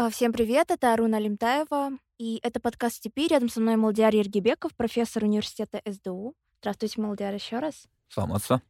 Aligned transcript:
А, 0.00 0.10
Всем 0.10 0.32
привет, 0.32 0.70
это 0.70 0.92
Аруна 0.92 1.16
Алимтаева, 1.16 1.90
и 2.18 2.38
это 2.44 2.60
подкаст 2.60 2.98
«Степи». 2.98 3.26
Рядом 3.26 3.48
со 3.48 3.60
мной 3.60 3.74
Молдиар 3.74 4.14
Ергебеков, 4.14 4.72
профессор 4.76 5.24
университета 5.24 5.82
СДУ. 5.84 6.36
Здравствуйте, 6.60 7.00
Молдиар, 7.00 7.34
еще 7.34 7.58
раз. 7.58 7.88
саламатсызба 8.08 8.62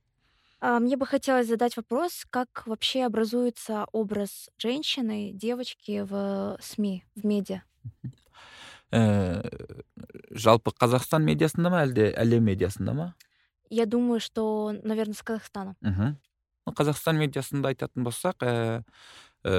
А, 0.61 0.81
Мне 0.81 0.97
бы 0.97 1.05
хотелось 1.05 1.47
задать 1.47 1.77
вопрос, 1.77 2.25
как 2.31 2.67
вообще 2.67 3.05
образуется 3.05 3.85
образ 3.93 4.49
женщины, 4.57 5.33
девочки 5.35 6.01
в 6.01 6.57
СМИ, 6.63 7.05
в 7.15 7.27
медиа? 7.27 7.61
Э, 8.91 9.43
жалпы 10.31 10.73
қазақстан 10.73 11.21
медиасында 11.21 11.69
ма 11.69 11.83
әлде 11.85 12.07
әлем 12.17 12.47
медиасында 12.49 12.95
ма 12.97 13.15
Я 13.69 13.85
думаю, 13.85 14.19
что, 14.19 14.73
наверное, 14.83 15.13
с 15.13 15.23
Казахстана. 15.23 15.77
мхм 15.83 16.17
Ну, 16.69 16.73
қазақстан 16.73 17.17
медиасында 17.21 17.69
айтатын 17.69 18.05
болсақ 18.05 18.45
ә, 19.45 19.55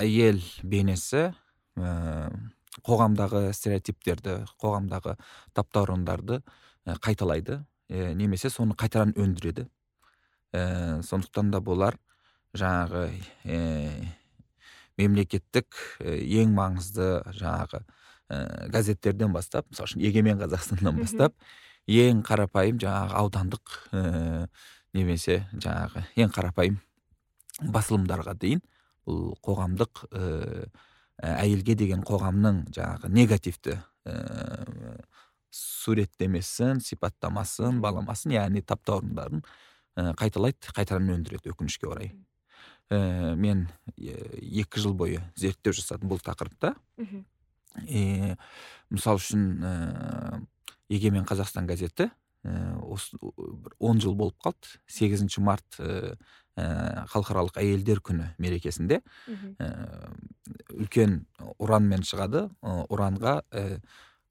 әйел 0.00 0.40
бейнесі 0.62 1.28
ә, 1.78 2.30
қоғамдағы 2.86 3.48
стереотиптерді 3.56 4.42
қоғамдағы 4.60 5.16
таптауырындарды 5.56 6.40
ә, 6.40 6.98
қайталайды. 7.02 7.62
Ә, 7.88 8.12
немесе 8.14 8.50
соны 8.52 8.76
қайтадан 8.78 9.14
өндіреді. 9.16 9.68
Ә, 10.52 11.00
сондықтан 11.04 11.52
да 11.52 11.60
болар 11.60 11.98
жаңағы 12.56 13.08
ә, 13.44 13.58
мемлекеттік 14.98 15.68
ә, 16.00 16.16
ең 16.40 16.54
маңызды 16.56 17.08
жаңағы 17.36 17.82
ә, 18.28 18.68
газеттерден 18.72 19.32
бастап 19.34 19.68
мысалы 19.70 19.90
үшін 19.90 20.04
егемен 20.04 20.40
қазақстаннан 20.40 21.00
бастап 21.02 21.36
ең 21.88 22.22
қарапайым 22.26 22.80
жаңағы 22.80 23.16
аудандық 23.20 23.76
ә, 23.92 24.48
немесе 24.96 25.42
жаңағы 25.52 26.04
ең 26.16 26.32
қарапайым 26.34 26.80
басылымдарға 27.60 28.36
дейін 28.40 28.62
бұл 29.08 29.32
қоғамдық 29.44 30.04
ә, 30.12 30.68
әйелге 31.40 31.74
деген 31.78 32.04
қоғамның 32.06 32.66
жаңағы 32.76 33.10
негативті 33.10 33.78
ә, 34.04 34.98
суреттемесін 35.50 36.82
сипаттамасын 36.84 37.80
баламасын 37.82 38.36
яғни 38.36 38.62
таптауырындарын 38.68 39.42
ә, 39.96 40.12
қайталайды 40.20 40.74
қайтадан 40.76 41.10
өндіреді 41.16 41.54
өкінішке 41.54 41.88
орай. 41.88 42.12
Ә, 42.92 43.34
мен 43.36 43.66
екі 43.96 44.84
жыл 44.84 44.94
бойы 44.96 45.24
зерттеу 45.36 45.74
жасадым 45.76 46.12
бұл 46.12 46.22
тақырыпта. 46.24 46.76
Мгм. 47.00 47.24
и 47.86 48.34
мысалы 48.90 49.20
үшін 49.20 49.42
ә, 49.62 50.40
егемен 50.88 51.26
қазақстан 51.28 51.68
газеті 51.68 52.08
ә, 52.44 52.78
осы 52.82 53.18
бір 53.20 53.74
он 53.78 54.00
жыл 54.00 54.14
болып 54.18 54.38
қалды. 54.42 54.78
Сегізінші 54.88 55.42
март 55.44 55.78
ә, 55.78 56.16
ә, 56.16 56.47
халықаралық 57.12 57.58
әйелдер 57.62 58.02
күні 58.04 58.28
мерекесінде 58.42 59.00
ә, 59.62 59.68
үлкен 60.76 61.20
ұранмен 61.58 62.04
шығады. 62.08 62.46
Ұранға 62.62 63.40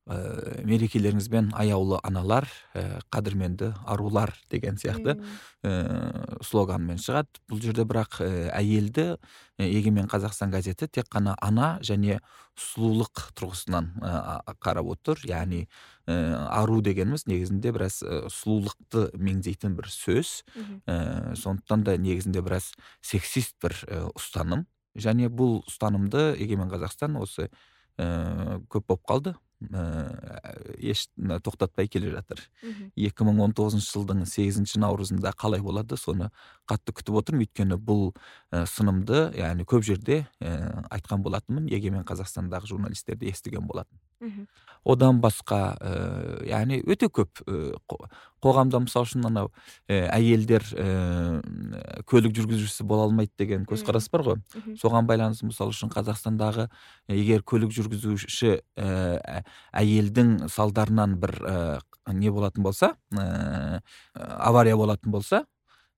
ә, 0.07 0.63
мерекелеріңізбен 0.67 1.51
аяулы 1.57 1.99
аналар 2.07 2.47
ә, 2.73 3.01
қадірменді 3.13 3.73
арулар 3.85 4.33
деген 4.51 4.79
сияқты 4.79 5.17
ә, 5.63 6.39
слоганмен 6.43 6.99
шығады. 7.01 7.41
Бұл 7.51 7.61
жерде 7.63 7.85
бірақ 7.87 8.21
ә, 8.23 8.29
әйелді 8.55 9.07
ә, 9.15 9.67
егемен 9.67 10.07
қазақстан 10.11 10.53
газеті 10.53 10.87
тек 10.87 11.11
қана 11.11 11.35
ана 11.43 11.77
және 11.85 12.21
сұлулық 12.57 13.27
тұрғысынан 13.37 13.91
ә, 14.01 14.55
қарап 14.63 14.93
отыр. 14.95 15.21
Яғни 15.27 15.65
ә, 16.07 16.15
ару 16.55 16.79
дегеніміз 16.81 17.27
негізінде 17.27 17.73
біраз 17.75 17.99
ә, 18.01 18.23
сұлулықты 18.33 19.11
меңзейтін 19.19 19.75
бір 19.77 19.91
сөз. 19.93 20.41
Ә, 20.87 21.35
сондықтан 21.37 21.83
да 21.83 21.97
негізінде 22.01 22.41
біраз 22.41 22.71
сексист 23.01 23.59
бір 23.61 23.77
ә, 23.85 24.05
ұстаным. 24.15 24.65
Және 24.97 25.29
бұл 25.29 25.59
ұстанымды 25.67 26.31
егемен 26.41 26.71
қазақстан 26.71 27.19
осы 27.21 27.51
ә, 28.01 28.57
көп 28.71 28.87
болып 28.89 29.05
қалды. 29.05 29.35
Еш 29.59 31.07
мына 31.17 31.39
тоқтатпай 31.41 31.87
келе 31.89 32.11
жатыр. 32.13 32.41
Мгм. 32.61 32.91
2019 32.95 33.81
жылдың 33.81 34.25
сегізінші 34.29 34.79
наурызында 34.83 35.33
қалай 35.33 35.61
болады? 35.65 35.97
Соны 35.97 36.29
қатты 36.69 36.93
күтіп 36.93 37.17
отырмын. 37.17 37.47
Өйткені 37.47 37.77
бұл 37.81 38.13
ә, 38.51 38.65
сынымды 38.69 39.31
яғни 39.37 39.65
көп 39.65 39.83
жерде 39.87 40.27
ә, 40.39 40.85
айтқан 40.93 41.25
болатынмын. 41.25 41.67
Егемен 41.73 42.05
қазақстандағы 42.05 42.69
журналистер 42.69 43.17
де 43.17 43.31
естіген 43.33 43.65
болатын. 43.65 43.97
Одан 44.87 45.19
басқа 45.21 45.59
ә, 45.83 45.91
яғни 46.47 46.79
өте 46.87 47.09
көп 47.11 47.41
ә, 47.43 47.75
қо- 47.89 48.07
қоғамда 48.43 48.79
мысалы 48.85 49.07
үшін 49.09 49.25
анау 49.27 49.49
ә, 49.89 50.07
әйелдер 50.15 50.63
ә, 50.77 50.87
көлік 52.07 52.35
жүргізушісі 52.37 52.85
бола 52.87 53.07
алмайды 53.09 53.33
деген 53.37 53.65
көзқарас 53.67 54.07
бар 54.13 54.23
ғой. 54.23 54.39
Соған 54.79 55.07
байланысты 55.09 55.49
мысалы 55.49 55.75
үшін 55.75 55.91
қазақстандағы 55.91 56.69
егер 57.11 57.43
көлік 57.43 57.73
жүргізуші 57.75 58.61
ә, 58.77 59.43
әйелдің 59.73 60.47
салдарынан 60.53 61.17
бір 61.19 61.35
ә, 61.43 61.57
не 62.13 62.29
болатын 62.31 62.63
болса 62.63 62.93
ә, 63.11 63.81
авария 64.15 64.77
болатын 64.79 65.11
болса 65.11 65.43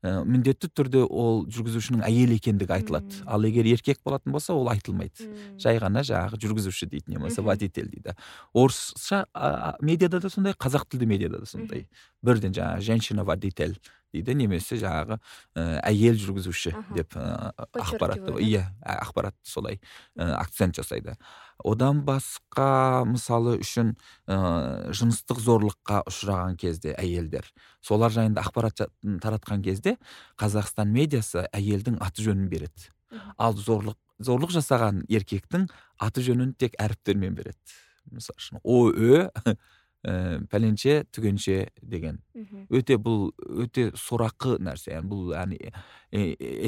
ә, 0.04 0.24
міндетті 0.24 0.70
түрде 0.72 1.04
ол 1.04 1.44
жүргізушінің 1.52 2.04
әйел 2.08 2.34
екендігі 2.36 2.76
айтылады. 2.78 3.22
Ал 3.28 3.44
егер 3.48 3.68
еркек 3.68 4.00
болатын 4.06 4.34
болса 4.36 4.56
ол 4.56 4.70
айтылмайды. 4.72 5.28
Жай 5.60 5.80
ғана 5.82 6.04
жаңағы 6.08 6.40
жүргізуші 6.44 6.90
дейді 6.92 7.14
не 7.14 7.20
болмаса 7.20 7.44
водитель 7.44 7.90
дейді. 7.92 8.16
Орысша 8.54 9.26
а, 9.34 9.76
медиада 9.82 10.20
да 10.20 10.30
сондай 10.30 10.54
қазақ 10.54 10.88
тілді 10.90 11.10
медиада 11.10 11.44
да 11.44 11.50
сондай. 11.50 11.88
Бірден 12.24 12.56
жаңағы 12.56 12.82
женщина 12.82 13.24
водитель 13.24 13.78
дейді 14.14 14.36
немесе 14.38 14.78
жаңағы 14.80 15.20
ә, 15.20 15.64
әйел 15.90 16.18
жүргізуші 16.20 16.74
Аха. 16.74 16.96
деп 16.96 17.16
ә, 17.18 17.52
ақпаратты 17.78 18.36
иә 18.44 18.64
ақпаратты 18.82 19.50
солай 19.50 19.80
ә, 20.18 20.32
акцент 20.40 20.78
жасайды 20.80 21.16
одан 21.64 22.02
басқа 22.08 23.06
мысалы 23.10 23.58
үшін 23.62 23.94
ә, 24.28 24.92
жыныстық 24.96 25.42
зорлыққа 25.46 26.04
ұшыраған 26.10 26.58
кезде 26.60 26.96
әйелдер 26.98 27.50
солар 27.86 28.14
жайында 28.16 28.46
ақпарат 28.46 28.88
таратқан 29.22 29.64
кезде 29.66 29.98
қазақстан 30.40 30.90
медиасы 30.94 31.46
әйелдің 31.54 32.00
аты 32.02 32.26
жөнін 32.26 32.50
береді 32.50 32.90
ал 33.38 33.58
зорлық 33.58 33.98
зорлық 34.20 34.52
жасаған 34.56 35.04
еркектің 35.10 35.70
аты 36.02 36.24
жөнін 36.26 36.56
тек 36.60 36.76
әріптермен 36.82 37.38
береді 37.38 37.78
мысалы 38.12 38.42
үшін 38.42 38.60
о 38.64 39.58
ә, 40.04 40.40
пәленше 40.52 41.04
түгенше 41.12 41.70
деген. 41.82 42.22
Өте 42.70 42.98
бұл 42.98 43.32
өте 43.40 43.90
сорақы 43.96 44.58
нәрсе. 44.60 44.94
Яғни 44.96 45.10
бұл 45.10 45.34
яғни 45.36 45.60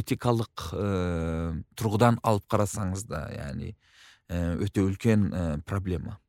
этикалық 0.02 0.68
ә, 0.74 0.90
тұрғыдан 1.76 2.20
алып 2.24 2.48
қарасаңыз 2.52 3.08
да 3.08 3.28
яғни 3.36 3.76
өте 4.32 4.84
үлкен 4.84 5.32
ә, 5.32 5.46
проблема. 5.68 6.20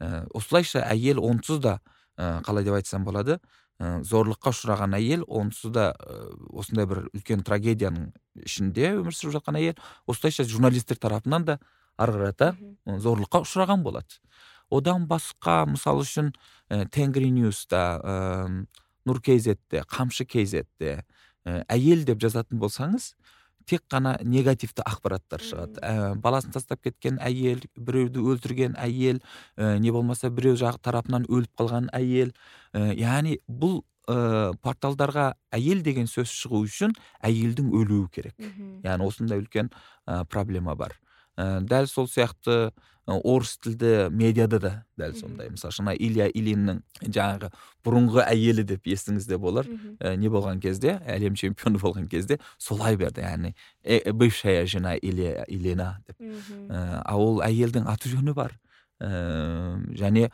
Ә, 0.00 0.26
осылайша 0.34 0.82
әйел 0.84 1.22
онсыз 1.24 1.60
да 1.64 1.78
ә, 2.16 2.42
қалай 2.44 2.64
деп 2.64 2.76
айтсам 2.76 3.04
болады 3.04 3.38
ә, 3.80 4.02
зорлыққа 4.04 4.52
ұшыраған 4.52 4.96
әйел 4.98 5.24
онсыз 5.24 5.72
да 5.72 5.86
ә, 5.96 6.18
осындай 6.52 6.84
бір 6.88 7.06
үлкен 7.14 7.44
трагедияның 7.46 8.10
ішінде 8.44 8.90
өмір 8.98 9.16
сүріп 9.16 9.38
жатқан 9.38 9.56
әйел 9.56 9.80
осылайша 10.06 10.44
журналистер 10.44 11.00
тарапынан 11.00 11.48
да 11.48 11.58
ары 11.96 12.18
қарата 12.18 12.52
зорлыққа 12.84 13.42
ұшыраған 13.46 13.84
болады. 13.86 14.20
Одан 14.70 15.06
басқа 15.10 15.64
мысалы 15.70 16.04
үшін 16.06 16.32
ә, 16.70 16.86
тенгри 16.90 17.30
ньюста 17.30 17.84
ә, 18.02 18.16
нұр 19.06 19.22
кейзетте 19.22 19.84
қамшы 19.86 20.26
кейзетте 20.26 21.02
ә, 21.46 21.62
әйел 21.68 22.04
деп 22.08 22.20
жазатын 22.22 22.60
болсаңыз 22.62 23.14
тек 23.66 23.82
қана 23.90 24.14
негативті 24.22 24.84
ақпараттар 24.86 25.42
шығады. 25.42 25.80
Ә, 25.82 26.14
баласын 26.22 26.54
тастап 26.54 26.84
кеткен 26.86 27.18
әйел 27.22 27.64
біреуді 27.74 28.22
өлтірген 28.22 28.76
әйел 28.78 29.18
ә, 29.56 29.76
не 29.82 29.90
болмаса 29.94 30.30
біреу 30.30 30.56
жақ 30.58 30.78
тарапынан 30.82 31.26
өліп 31.26 31.50
қалған 31.58 31.90
әйел. 31.96 32.32
Ә, 32.72 32.92
яғни 32.94 33.40
бұл 33.48 33.80
ә, 34.06 34.54
порталдарға 34.62 35.32
әйел 35.54 35.82
деген 35.86 36.06
сөз 36.10 36.30
шығу 36.30 36.62
үшін 36.68 36.94
әйелдің 37.26 37.72
өлуі 37.74 38.06
керек. 38.14 38.38
Яғни 38.86 39.10
осындай 39.10 39.42
үлкен 39.42 39.72
ә, 40.06 40.22
проблема 40.30 40.76
бар. 40.78 40.94
Ә, 41.36 41.60
дәл 41.60 41.86
сол 41.86 42.08
сияқты 42.08 42.70
ә, 43.06 43.14
орыс 43.22 43.56
тілді 43.62 44.08
медиада 44.10 44.58
да 44.58 44.72
дәл 44.98 45.14
сондай. 45.18 45.50
Мысалы 45.52 45.72
үшін 45.74 45.92
илья 45.94 46.26
ильиннің 46.28 46.80
жаңағы 47.06 47.50
бұрынғы 47.86 48.24
әйелі 48.26 48.64
деп 48.66 48.88
есіңізде 48.90 49.38
болар. 49.38 49.68
Ә, 50.00 50.16
не 50.16 50.28
болған 50.32 50.60
кезде 50.60 50.98
әлем 51.06 51.36
чемпионы 51.38 51.78
болған 51.82 52.08
кезде 52.10 52.40
солай 52.58 52.96
берді 52.96 53.22
яғни 53.22 53.54
«Э, 53.84 53.98
э, 53.98 54.12
бывшая 54.12 54.66
жена 54.66 54.96
Илья- 54.96 55.44
ильина 55.46 56.02
деп. 56.06 56.20
Ә, 56.20 57.02
а 57.04 57.16
ол 57.16 57.40
әйелдің 57.40 57.86
аты 57.86 58.10
жөні 58.10 58.34
бар. 58.34 58.58
Ә, 59.00 59.78
және 59.94 60.30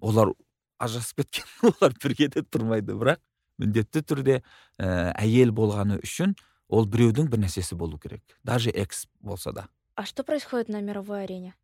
олар 0.00 0.32
ажырасып 0.78 1.24
кеткен 1.24 1.44
олар 1.72 1.92
бірге 2.02 2.28
де 2.28 2.40
тұрмайды. 2.42 2.94
Бірақ 2.94 3.18
міндетті 3.58 4.02
түрде 4.06 4.42
ә, 4.78 5.12
әйел 5.18 5.52
болғаны 5.52 5.98
үшін 6.00 6.36
ол 6.68 6.86
біреудің 6.86 7.28
бір 7.28 7.42
нәрсесі 7.44 7.76
болу 7.76 7.98
керек. 7.98 8.22
Даже 8.44 8.70
экс 8.70 9.06
болса 9.20 9.52
да. 9.52 9.68
А 9.98 10.04
что 10.04 10.22
происходит 10.22 10.68
на 10.68 10.80
мировой 10.80 11.24
арене? 11.24 11.56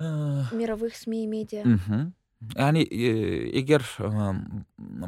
Ә, 0.00 0.52
мировых 0.52 0.96
СМИ 0.96 1.22
и 1.22 1.26
медиа? 1.28 1.62
мхм 1.62 2.10
яғни 2.58 2.82
э, 2.82 3.12
егер 3.54 3.86
ы, 4.02 4.34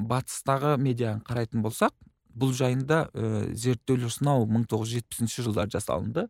батыстағы 0.06 0.76
медианы 0.78 1.18
қарайтын 1.26 1.64
болсақ 1.66 1.96
бул 2.30 2.54
жайында 2.54 3.10
сыноо 3.58 4.46
миң 4.46 4.68
тогуз 4.70 4.86
жүз 4.86 5.02
жетимишинчи 5.02 5.42
жылдары 5.48 5.74
жасалынды 5.74 6.28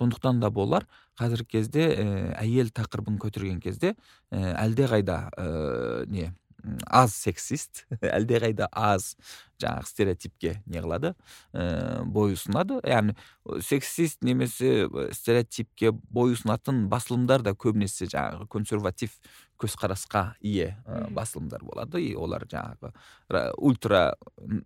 сондуктан 0.00 0.40
да 0.40 0.48
болар 0.48 0.88
азыркы 1.18 1.60
кезде 1.60 1.84
әйел 2.40 2.72
тақырыбын 2.72 3.20
көтөргөн 3.20 3.60
кезде 3.60 3.92
әлдекайда 4.32 5.20
не 6.08 6.32
аз 6.86 7.14
сексист 7.14 7.84
әлдекайда 8.00 8.68
аз 8.72 9.16
жанагы 9.60 9.86
стереотипке 9.86 10.62
не 10.66 10.80
кылады 10.80 11.14
э, 11.52 12.02
бою 12.04 12.36
сунады 12.36 12.80
яғни 12.84 13.16
сексист 13.60 14.22
немесе 14.24 14.86
э, 14.86 15.10
стереотипке 15.12 15.92
бою 15.92 16.36
сунатын 16.36 16.86
басылымдар 16.88 17.42
да 17.42 17.52
көбүнесе 17.52 18.08
жанагы 18.10 18.48
консерватив 18.48 19.16
көз 19.60 19.76
караска 19.76 20.34
ээ 20.40 20.72
басылымдар 21.12 21.64
болот 21.64 21.94
и 22.00 22.14
олар 22.16 22.46
жанагы 22.50 22.92
ультра 23.56 24.16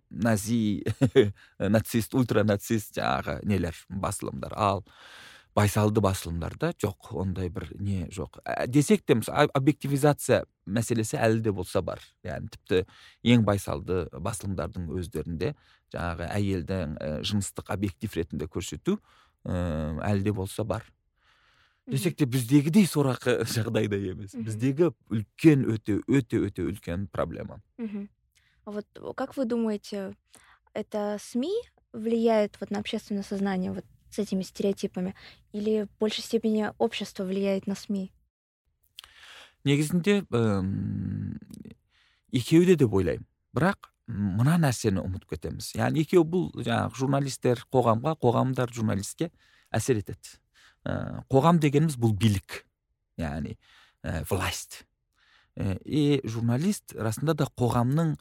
нази 0.09 0.85
нацист 1.59 2.15
ультра 2.15 2.43
нацист 2.43 2.95
жанагы 2.95 3.39
нелер 3.43 3.75
басылымдар. 3.89 4.53
Ал 4.55 4.85
байсалды 5.55 6.01
басылымдарда 6.03 6.73
жок 6.81 7.13
ондай 7.15 7.49
бир 7.49 7.69
не 7.79 8.09
жок 8.11 8.39
десек 8.67 9.05
те 9.05 9.15
объективизация 9.53 10.45
маселеси 10.65 11.15
әлі 11.15 11.41
де 11.41 11.51
болса 11.51 11.81
бар. 11.81 12.01
Яғни 12.25 12.49
тіпті 12.51 12.81
ең 13.23 13.45
байсалды 13.47 14.05
басылымдардың 14.11 14.89
өздерінде 14.97 15.53
жаңағы 15.93 16.27
әйелдің 16.35 16.97
жыныстық 17.23 17.71
объектив 17.71 18.17
ретінде 18.17 18.49
көрсету 18.51 18.99
әлі 19.45 20.25
де 20.25 20.33
болса 20.33 20.65
бар. 20.67 20.83
Десек 21.87 22.17
те 22.17 22.25
біздегідей 22.25 22.87
сорақы 22.89 23.43
жағдайда 23.55 23.99
емес. 24.01 24.33
Біздегі 24.33 24.91
үлкен 25.13 25.67
өте 25.69 26.01
өте 26.09 26.41
өте 26.41 26.65
үлкен 26.65 27.07
проблема. 27.07 27.61
Вот 28.65 28.87
как 29.15 29.37
вы 29.37 29.45
думаете 29.45 30.15
это 30.73 31.17
сми 31.21 31.53
влияет 31.93 32.59
вот 32.59 32.71
на 32.71 32.79
общественное 32.79 33.21
сознание? 33.21 33.71
Вот 33.71 33.85
с 34.15 34.19
этими 34.19 34.43
стереотипами? 34.43 35.15
Или 35.51 35.83
в 35.83 35.99
большей 35.99 36.23
степени 36.23 36.71
общество 36.77 37.23
влияет 37.23 37.67
на 37.67 37.75
СМИ? 37.75 38.11
негізінде 39.65 40.23
екеуі 42.33 42.65
де 42.65 42.75
деп 42.77 42.93
ойлаймын. 42.93 43.25
Бірақ 43.55 43.89
мына 44.07 44.57
нәрсені 44.61 45.01
ұмытып 45.01 45.35
кетеміз. 45.35 45.71
Яғни 45.77 46.03
екеуі 46.05 46.25
бұл 46.27 46.49
жаңағы 46.59 46.99
журналисттер 46.99 47.63
қоғамға 47.73 48.17
қоғамдар 48.21 48.73
журналистке 48.75 49.31
әсер 49.73 50.01
етеді. 50.03 50.37
Қоғам 51.31 51.61
дегеніміз 51.63 51.97
бұл 51.97 52.13
билік. 52.13 52.65
Яғни 53.17 53.55
власть. 54.29 54.83
И 55.85 56.21
журналист 56.27 56.95
расында 56.99 57.33
да 57.33 57.47
қоғамның 57.47 58.15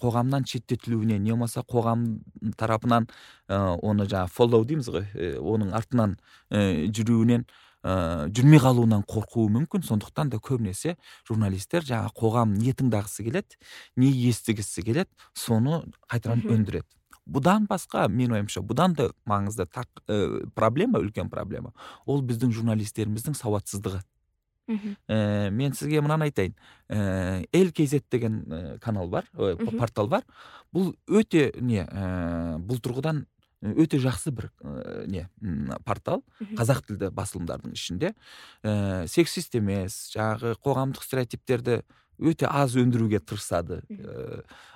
қоғамнан 0.00 0.46
шеттетілуіне 0.46 1.18
не 1.18 1.30
болмаса 1.30 1.62
қоғам 1.62 2.20
тарапынан 2.58 3.06
оны 3.48 4.06
жаңағы 4.06 4.32
фоллоу 4.34 4.66
дейміз 4.66 4.90
ғой 4.90 5.06
оның 5.38 5.70
артынан 5.78 6.16
жүруінен 6.50 7.46
жүрмей 7.86 8.58
қалуынан 8.58 9.04
қорқуы 9.06 9.46
мүмкін. 9.54 9.84
Сондықтан 9.86 10.32
да 10.32 10.40
көбінесе 10.42 10.96
журналисттер 11.28 11.86
жаңа 11.86 12.10
қоғам 12.18 12.56
не 12.58 12.74
тыңдағысы 12.74 13.22
келеді 13.28 13.58
не 13.94 14.10
естігісі 14.10 14.82
келеді 14.82 15.10
соны 15.34 15.84
қайтадан 16.10 16.42
өндіреді. 16.50 16.88
Бұдан 17.26 17.66
басқа 17.70 18.08
менің 18.10 18.40
ойымша 18.40 18.62
бұдан 18.62 18.94
да 18.98 19.08
маңызды 19.26 19.66
так, 19.66 19.88
проблема 20.54 20.98
үлкен 21.02 21.30
проблема 21.30 21.72
ол 22.06 22.22
біздің 22.22 22.52
журналистеріміздің 22.54 23.34
сауатсыздығы. 23.34 24.02
Ә, 24.66 25.50
мен 25.50 25.74
сізге 25.74 26.02
мынаны 26.04 26.28
айтайын. 26.30 26.56
Ә, 26.88 27.44
эл 27.52 27.72
kz 27.74 28.02
деген 28.10 28.42
ә, 28.46 28.78
канал 28.82 29.08
бар 29.08 29.28
ә, 29.34 29.54
портал 29.78 30.08
бар. 30.08 30.26
Бұл 30.74 30.94
өте 31.06 31.52
не 31.60 31.84
ә, 31.84 32.58
бұл 32.58 32.80
тұрғыдан 32.82 33.24
өте 33.62 33.98
жақсы 34.02 34.32
бір 34.36 34.50
ә, 34.60 35.06
не 35.10 35.26
портал. 35.84 36.24
Қазақ 36.58 36.84
тілді 36.88 37.10
басылымдардың 37.16 37.76
ішінде. 37.76 38.14
Ә, 38.62 39.06
сексист 39.10 39.54
емес 39.58 40.06
жаңағы 40.14 40.56
қоғамдық 40.64 41.06
стереотиптерді 41.06 41.80
өте 42.18 42.48
аз 42.48 42.76
өндіруге 42.76 43.20
тырысады. 43.20 43.82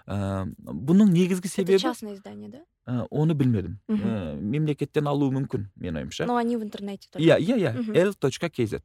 Ә, 0.06 0.46
бұның 0.66 1.12
негізгі 1.14 1.48
себебі 1.48 1.78
это 1.78 1.82
частное 1.90 2.14
издание 2.14 2.50
да? 2.50 3.06
оны 3.10 3.34
білмедім. 3.34 3.78
Ә, 3.88 4.34
мемлекеттен 4.40 5.06
алуы 5.06 5.32
мүмкін 5.38 5.68
менің 5.76 6.02
ойымша. 6.04 6.26
Но 6.26 6.36
они 6.36 6.56
в 6.56 6.62
интернете 6.62 7.08
иә 7.16 7.38
иә 7.38 7.56
иә. 7.58 7.72
Л 8.06 8.14
точка 8.14 8.50
kz 8.50 8.82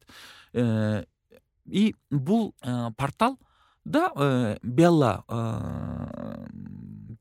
и 1.65 1.95
бұл 2.11 2.53
портал 2.97 3.39
да 3.83 4.57
белла 4.61 5.23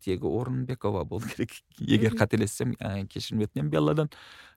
тегі 0.04 0.28
орынбекова 0.28 1.04
болу 1.04 1.24
керек. 1.24 1.50
Егер 1.78 2.14
қателессем 2.18 2.74
кешірім 3.08 3.46
өтінемін 3.46 3.70
белладан 3.72 4.10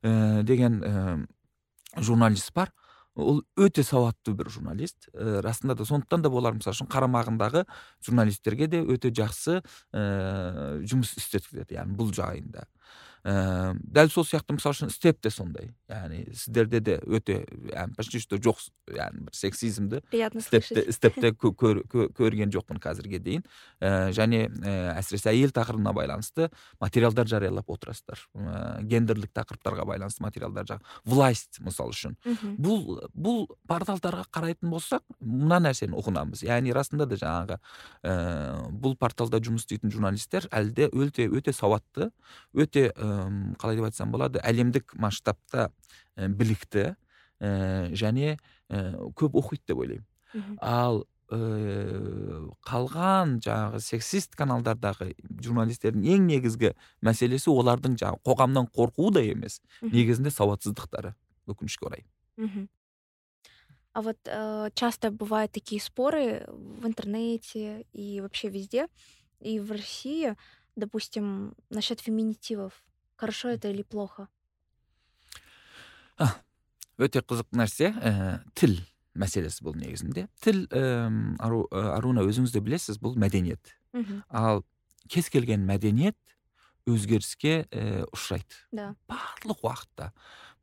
деген 0.04 1.28
журналист 1.96 2.54
бар. 2.54 2.74
Ол 3.18 3.42
өте 3.58 3.84
сауатты 3.84 4.34
бір 4.38 4.52
журналист. 4.54 5.10
Ә, 5.14 5.42
расында 5.46 5.76
да 5.78 5.88
сондықтан 5.88 6.24
да 6.26 6.32
болар 6.34 6.56
мысалы 6.58 6.78
үшін 6.78 6.90
қарамағындағы 6.94 7.66
журналистерге 8.06 8.70
де 8.72 8.82
өте 8.86 9.12
жақсы 9.12 9.60
ә, 9.60 10.04
жұмыс 10.88 11.18
істеткізеді 11.18 11.80
яғни 11.80 11.98
бұл 11.98 12.14
жайында. 12.16 12.68
Ә, 13.24 13.74
дәл 13.82 14.10
сол 14.12 14.26
сияқты 14.28 14.56
мысалы 14.58 14.76
үшін 14.76 14.92
степ 14.94 15.22
те 15.22 15.32
сондай. 15.34 15.72
Яғни 15.90 16.24
сіздерде 16.34 16.82
де 16.84 16.98
өте 17.06 17.40
яғни 17.72 17.96
почти 17.98 18.22
что 18.22 18.38
жоқ 18.38 18.62
яғни 18.94 19.26
бір 19.28 19.38
сексизмді 19.38 20.02
степте 20.44 20.86
степте 20.94 21.32
көрген 21.34 22.54
жоқпын 22.54 22.82
қазірге 22.84 23.20
дейін. 23.24 23.46
Ә, 23.82 24.12
және 24.16 24.48
ә, 24.48 24.98
әсіресе 25.00 25.32
әйел 25.32 25.54
тақырыбына 25.56 25.94
байланысты 25.96 26.50
материалдар 26.80 27.28
жариялап 27.28 27.70
отырасыздар. 27.70 28.22
Ә, 28.36 28.82
гендерлік 28.84 29.34
тақырыптарға 29.36 29.88
байланысты 29.88 30.24
материалдар 30.24 30.68
жақ 30.70 30.86
власть 31.06 31.62
мысалы 31.64 31.96
үшін. 31.96 32.18
Бұл 32.58 33.02
бұл 33.14 33.46
порталдарға 33.70 34.28
қарайтын 34.34 34.72
болсақ 34.72 35.04
мына 35.20 35.60
нәрсені 35.68 35.98
ұғынамыз. 35.98 36.44
Яғни 36.48 36.74
расында 36.76 37.08
да 37.10 37.20
жаңағы 37.20 37.60
ә, 38.04 38.16
бұл 38.72 38.98
порталда 39.00 39.42
жұмыс 39.44 39.66
істейтін 39.66 39.92
журналисттер 39.94 40.48
әлі 40.52 40.74
де 40.78 40.90
өте 40.92 41.28
өте 41.28 41.54
сауатты 41.56 42.12
өте 42.54 42.90
қалай 43.60 43.80
деп 43.80 43.90
айтсам 43.90 44.14
болады 44.14 44.42
әлемдік 44.46 44.96
масштабта 45.00 45.70
білікті 46.16 46.94
ә, 47.40 47.94
және 47.94 48.38
ә, 48.70 48.96
көп 49.18 49.38
оқиды 49.42 49.74
деп 49.74 49.84
ойлаймын. 49.84 50.58
Ал 50.62 51.04
ә, 51.32 51.40
қалған 52.68 53.38
жаңағы 53.44 53.82
сексист 53.84 54.36
каналдардағы 54.40 55.12
журналистердің 55.44 56.08
ең 56.16 56.28
негізгі 56.32 56.74
мәселесі 57.06 57.52
олардың 57.54 57.98
жаңағы 58.00 58.24
қоғамнан 58.28 58.72
қорқуы 58.72 59.14
да 59.18 59.24
емес 59.26 59.62
негізінде 59.82 60.32
сауатсыздықтары 60.34 61.16
өкінішке 61.48 61.86
орай. 61.88 62.06
А 63.98 64.02
вот 64.04 64.18
э, 64.26 64.70
часто 64.76 65.10
бывают 65.10 65.52
такие 65.52 65.82
споры 65.82 66.46
в 66.48 66.86
интернете 66.86 67.88
и 67.94 68.22
вообще 68.22 68.48
везде, 68.48 68.88
и 69.40 69.60
в 69.60 69.72
России, 69.72 70.36
допустим, 70.76 71.56
насчет 71.72 72.00
феминитивов. 72.00 72.84
Хорошо 73.18 73.50
это 73.50 73.70
или 73.70 73.82
плохо? 73.82 74.30
өте 76.98 77.22
қызық 77.22 77.54
нәрсе. 77.54 77.92
Ә, 77.94 78.40
тіл 78.58 78.80
мәселесі 79.18 79.64
бұл 79.66 79.78
негізінде. 79.78 80.28
Тіл 80.42 80.66
ә, 80.74 80.82
ару, 81.44 81.66
аруна 81.72 82.26
өзіңіз 82.26 82.54
де 82.56 82.62
білесіз 82.64 83.00
бұл 83.02 83.18
мәдениет. 83.20 83.76
Ал 84.30 84.64
кез 85.10 85.30
келген 85.34 85.66
мәдениет 85.66 86.18
өзгеріске 86.90 87.68
ә, 87.70 88.06
ұшырайды. 88.14 88.62
Да. 88.72 88.92
Барлық 89.10 89.64
уақытта. 89.66 90.12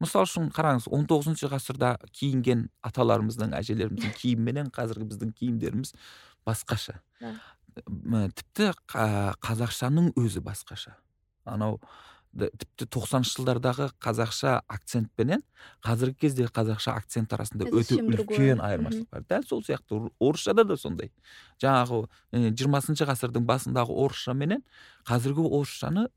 Мысалы 0.03 0.27
үшін 0.27 0.51
қараңыз 0.55 0.89
19 0.91 1.09
тоғызыншы 1.11 1.51
ғасырда 1.53 1.95
киінген 2.11 2.67
аталарымыздың 2.87 3.55
әжелеріміздің 3.61 4.15
киіміменен 4.19 4.73
қазіргі 4.75 5.07
біздің 5.13 5.35
киімдеріміз 5.39 5.95
басқаша. 6.47 6.99
Да. 7.21 7.37
тіпті 8.35 8.73
қазақшаның 9.43 10.13
өзі 10.19 10.43
басқаша. 10.45 10.97
Анау 11.45 11.81
тіпті 12.35 12.87
тоқсаныншы 12.91 13.39
жылдардағы 13.39 13.89
қазақша 14.03 14.57
акцентпенен 14.67 15.43
қазіргі 15.85 16.19
кездегі 16.25 16.51
қазақша 16.55 16.97
акцент 16.99 17.33
арасында 17.37 17.69
өте 17.71 18.01
үлкен 18.03 18.63
айырмашылық 18.65 19.09
бар. 19.13 19.25
Дәл 19.31 19.47
сол 19.47 19.63
сияқты 19.63 20.01
орысшада 20.19 20.65
да 20.67 20.77
сондай. 20.77 21.13
Жаңағы 21.63 22.03
жиырмасыншы 22.33 23.07
ғасырдың 23.07 23.47
басындағы 23.47 23.95
орысша 23.95 24.35
менен 24.35 24.65
қазіргі 25.07 25.47
орысшаны 25.47 26.09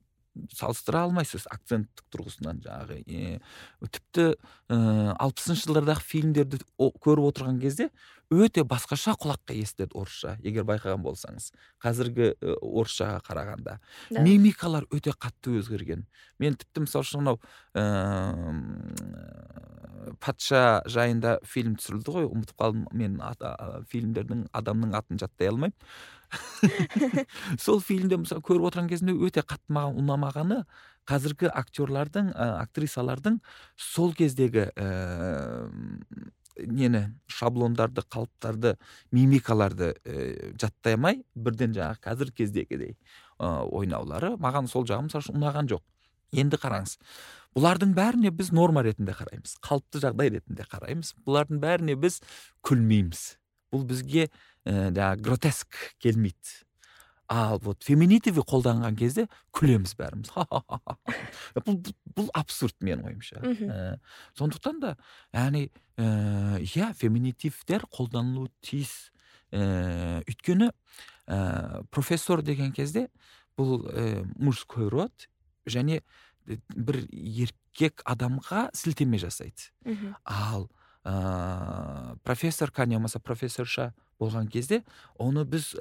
салыстыра 0.53 1.05
алмайсыз 1.07 1.47
акценттік 1.51 2.05
тұрғысынан 2.13 2.61
жаңағы 2.65 2.99
е, 3.05 3.39
тіпті 3.83 4.27
алпысыншы 4.69 5.67
жылдардағы 5.67 6.03
фильмдерді 6.07 6.61
көріп 6.77 7.25
отырған 7.31 7.59
кезде 7.61 7.89
өте 8.33 8.63
басқаша 8.67 9.13
құлаққа 9.15 9.55
естіледі 9.55 9.95
орысша 9.95 10.33
егер 10.43 10.65
байқаған 10.67 11.03
болсаңыз. 11.05 11.51
Қазіргі 11.83 12.33
орысшаға 12.59 13.21
қарағанда. 13.23 13.77
Да. 14.11 14.21
мимикалар 14.21 14.83
өте 14.91 15.11
қатты 15.15 15.55
өзгерген. 15.61 16.05
Мен 16.39 16.55
тіпті 16.59 16.83
мысалы 16.83 17.03
үшін 17.07 17.23
мынау 17.23 17.37
патша 20.19 20.83
жайында 20.87 21.39
фильм 21.47 21.75
түсірілді 21.79 22.11
ғой 22.17 22.27
ұмытып 22.27 22.57
қалдым. 22.59 22.85
Мен 22.91 23.21
ата, 23.23 23.55
фильмдердің 23.91 24.47
адамның 24.55 24.95
атын 24.97 25.19
жаттай 25.23 25.47
алмаймын. 25.51 25.75
сол 27.63 27.81
фильмде 27.83 28.19
мысалы 28.21 28.43
көріп 28.45 28.69
отырған 28.69 28.89
кезімде 28.91 29.15
өте 29.27 29.43
қатты 29.45 29.73
маған 29.73 30.01
ұнамағаны 30.01 30.63
қазіргі 31.07 31.51
актерлардың 31.53 32.33
актрисалардың 32.35 33.39
сол 33.79 34.11
кездегі 34.17 34.67
ііі 34.75 36.31
нені 36.65 37.01
шаблондарды 37.29 38.01
қалыптарды 38.09 38.75
мимикаларды 39.13 39.91
ә, 40.05 40.53
жаттай 40.59 40.97
алмай 40.97 41.21
бірден 41.35 41.75
жаңағы 41.75 42.01
қазіргі 42.03 42.37
кездегідей 42.41 42.95
ә, 43.37 43.61
ойнаулары 43.65 44.35
маған 44.41 44.69
сол 44.71 44.87
жағы 44.87 45.07
мысалы 45.07 45.25
үшін 45.25 45.37
ұнаған 45.41 45.69
жоқ. 45.73 45.83
Енді 46.37 46.59
қараңыз 46.59 46.97
бұлардың 47.55 47.93
бәріне 47.97 48.31
біз 48.35 48.51
норма 48.51 48.83
ретінде 48.85 49.15
қараймыз 49.17 49.57
қалыпты 49.63 50.01
жағдай 50.03 50.33
ретінде 50.35 50.65
қараймыз 50.67 51.13
бұлардың 51.25 51.61
бәріне 51.63 51.95
біз 52.01 52.19
күлмейміз. 52.67 53.37
Бұл 53.73 53.83
бізге 53.87 54.27
ә, 54.27 54.89
жаңағы 54.91 55.21
гротеск 55.25 55.77
келмейді. 56.03 56.63
Ал 57.27 57.59
вот 57.59 57.83
феминитиві 57.83 58.39
қолданған 58.47 58.95
кезде 58.95 59.25
күлеміз 59.51 59.97
бәріміз. 59.99 60.31
Бұл, 61.65 61.79
бұл 62.15 62.29
абсурд 62.37 62.77
менің 62.79 63.09
ойымша. 63.09 63.41
Ә, 63.43 63.97
сондықтан 64.39 64.79
да 64.79 64.93
яғни 65.35 65.65
ә, 65.99 66.61
иә 66.63 66.93
феминитивтер 66.95 67.83
қолданылуы 67.91 68.47
тиіс. 68.63 69.11
Ә, 69.51 70.23
өйткені 70.23 70.71
ә, 71.27 71.83
профессор 71.91 72.41
деген 72.47 72.71
кезде 72.71 73.09
бұл 73.59 73.83
ә, 73.91 74.23
мужской 74.39 74.87
род 74.87 75.27
және 75.67 75.99
бір 76.47 77.03
еркек 77.11 78.01
адамға 78.07 78.69
сілтеме 78.71 79.19
жасайды. 79.19 79.67
Ал 80.23 80.69
ә, 81.07 82.17
профессор 82.23 82.71
не 82.85 82.95
болмаса 82.95 83.19
профессорша 83.19 83.93
болған 84.19 84.49
кезде 84.51 84.83
оны 85.17 85.45
біз 85.45 85.75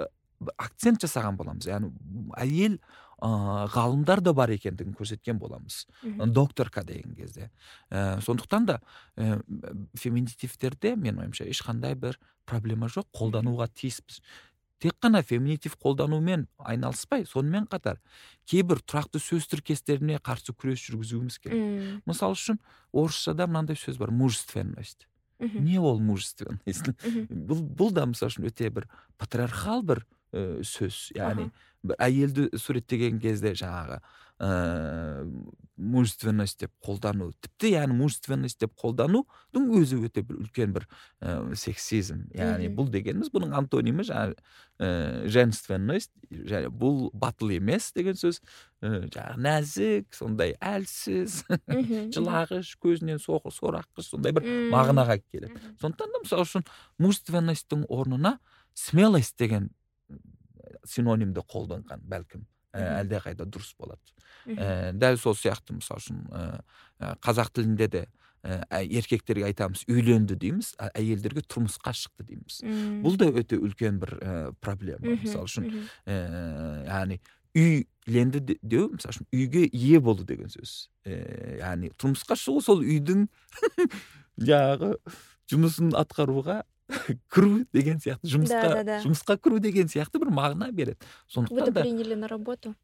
акцент 0.56 1.02
жасаған 1.02 1.37
боламыз. 1.37 1.66
Яғни 1.66 1.90
әйел 2.37 2.78
ә, 3.18 3.66
ғалымдар 3.73 4.21
да 4.21 4.35
бар 4.37 4.52
екендігін 4.54 4.95
көрсеткен 4.95 5.38
боламыз. 5.40 5.87
Докторка 6.02 6.85
деген 6.85 7.14
кезде. 7.16 7.50
Ә, 7.90 8.21
сондықтан 8.21 8.66
да 8.66 8.80
ә, 9.16 9.40
феминитивтерде 9.99 10.95
менің 10.95 11.25
ойымша 11.25 11.49
ешқандай 11.49 11.97
бір 11.97 12.21
проблема 12.47 12.87
жоқ 12.92 13.09
қолдануға 13.16 13.68
тиіспіз. 13.75 14.21
Тек 14.78 14.92
қана 15.00 15.23
феминитив 15.25 15.78
қолданумен 15.80 16.47
айналыспай 16.59 17.25
сонымен 17.25 17.64
қатар 17.73 17.97
кейбір 18.45 18.83
тұрақты 18.85 19.23
сөз 19.25 19.49
тіркестеріне 19.49 20.21
қарсы 20.21 20.52
күрес 20.52 20.85
жүргізуіміз 20.85 21.38
керек. 21.40 22.02
Мысалы 22.04 22.37
үшін 22.37 22.61
орысшада 22.92 23.49
мынандай 23.49 23.80
сөз 23.80 23.97
бар 23.97 24.12
мужественность. 24.12 25.09
Не 25.40 25.78
ол 25.78 26.00
мужественность 26.00 26.93
бұл, 27.28 27.61
бұл 27.61 27.93
да 27.93 28.07
мысалы 28.09 28.33
үшін 28.33 28.49
өте 28.50 28.71
бір 28.73 28.88
патриархал 29.21 29.83
бір 29.87 30.05
ә, 30.33 30.62
сөз. 30.64 31.11
Яғни 31.16 31.50
бір 31.87 32.00
әйелді 32.02 32.49
суреттеген 32.59 33.21
кезде 33.23 33.55
жаңағы 33.57 34.00
ыыы 34.40 35.55
мужественность 35.76 36.61
деп 36.61 36.73
қолдану 36.85 37.31
тіпті 37.45 37.71
яғни 37.75 37.97
мужественность 37.99 38.61
деп 38.62 38.73
қолданудың 38.81 39.66
өзі 39.76 39.99
өте 40.07 40.23
бір 40.25 40.38
үлкен 40.40 40.73
бір 40.73 40.87
ә, 41.21 41.55
сексизм. 41.59 42.25
Яғни 42.37 42.71
бұл 42.73 42.88
дегеніміз 42.93 43.28
бұның 43.35 43.52
антонимі 43.61 44.07
жаңағы 44.09 44.37
ә, 44.81 45.28
женственность 45.28 46.12
және 46.33 46.71
бұл 46.73 47.11
батыл 47.12 47.52
емес 47.59 47.90
деген 47.97 48.16
сөз. 48.16 48.40
Ә, 48.81 49.05
жаңағы 49.12 49.45
нәзік 49.45 50.16
сондай 50.16 50.57
әлсіз 50.64 51.43
жылағыш 52.16 52.73
көзінен 52.81 53.21
сораққыш 53.21 54.12
сондай 54.14 54.33
бір 54.37 54.49
мағынаға 54.73 55.21
келеді 55.21 55.61
сондықтан 55.83 56.16
да 56.16 56.25
мысалы 56.25 56.49
үшін 56.49 56.69
мужественностьтың 57.05 57.85
орнына 57.93 58.38
смелость 58.76 59.37
деген 59.38 59.71
синонимді 60.88 61.45
қолданған 61.45 62.05
бәлкім. 62.09 62.47
Әлдеқайда 62.76 63.47
дұрыс 63.49 63.73
болады. 63.78 64.00
Ә, 64.47 64.92
дәл 64.95 65.18
сол 65.18 65.35
сияқты 65.38 65.76
мысалы 65.76 66.02
үшін 66.02 66.23
ә, 66.30 67.14
қазақ 67.25 67.50
тілінде 67.56 67.88
де 67.90 68.02
ә, 68.47 68.83
еркектерге 68.85 69.47
айтамыз 69.49 69.85
үйленді 69.90 70.37
дейміз 70.38 70.75
әйелдерге 70.92 71.42
тұрмысқа 71.47 71.95
шықты 71.97 72.26
дейміз. 72.28 72.61
Бұл 73.04 73.18
да 73.18 73.30
өте 73.33 73.59
үлкен 73.59 73.99
бір 74.02 74.14
ә, 74.21 74.37
проблема 74.61 75.16
мысалы 75.16 75.50
үшін 75.50 75.71
ә, 76.06 76.18
яғни 76.87 77.21
үйленді 77.56 78.59
деу 78.62 78.90
мысалы 78.95 79.16
үшін 79.16 79.28
үйге 79.33 79.66
ие 79.73 80.00
болу 80.00 80.26
деген 80.28 80.52
сөз. 80.52 80.88
Ә, 81.04 81.59
яғни 81.62 81.90
тұрмысқа 81.99 82.38
шығу 82.38 82.62
сол 82.62 82.85
үйдің 82.87 83.26
жаңағы 84.50 84.95
жұмысын 85.50 85.95
атқаруға 85.99 86.62
кіру 87.33 87.64
деген 87.73 87.99
сияқты 88.02 88.31
жұмысқа 88.37 88.62
да, 88.62 88.75
да, 88.75 88.83
да. 88.85 88.99
жұмысқа 89.05 89.38
кіру 89.43 89.59
деген 89.62 89.88
сияқты 89.90 90.21
бір 90.23 90.31
мағына 90.35 90.71
береді. 90.73 90.99
Сондықтан 91.28 91.73
да 91.73 91.83
приняли 91.83 92.14
на 92.14 92.28
работу? 92.28 92.75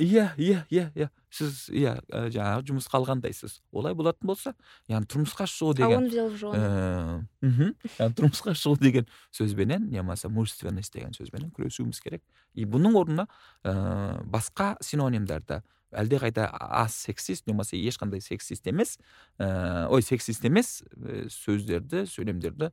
Иә 0.00 0.32
иә 0.40 0.64
иә 0.72 0.86
иә. 0.96 1.08
Сіз 1.32 1.66
иә 1.68 1.98
жаңағы 2.08 2.64
жұмысқа 2.70 2.96
алғандайсыз 2.96 3.58
олай 3.72 3.94
болатын 3.96 4.26
болса 4.26 4.54
яғни 4.88 5.08
тұрмысқа 5.12 5.44
шығу 5.48 5.74
деген 5.76 5.92
а 5.92 5.98
он 5.98 6.08
взял 6.08 6.28
в 6.28 6.36
жены. 6.40 7.28
мхм 7.40 7.74
тұрмысқа 8.16 8.54
шығу 8.56 8.80
деген 8.80 9.06
сөзбенен 9.30 9.90
не 9.90 10.00
болмаса 10.00 10.28
мужественность 10.28 10.92
деген 10.92 11.12
сөзбенен 11.12 11.52
күресуіміз 11.52 12.00
керек. 12.00 12.22
И 12.54 12.64
бұның 12.64 12.96
орнына 12.96 13.28
ә, 13.64 14.24
басқа 14.24 14.76
синонимдарды 14.80 15.62
әлдеқайда 15.92 16.48
аз 16.50 16.94
сексист 16.96 17.46
не 17.46 17.52
болмаса 17.52 17.76
ешқандай 17.76 18.20
сексист 18.20 18.66
емес 18.66 18.98
ә, 19.38 19.88
ой 19.88 20.02
сексист 20.02 20.44
емес 20.44 20.82
сөздерді 21.28 22.06
сөйлемдерді 22.08 22.72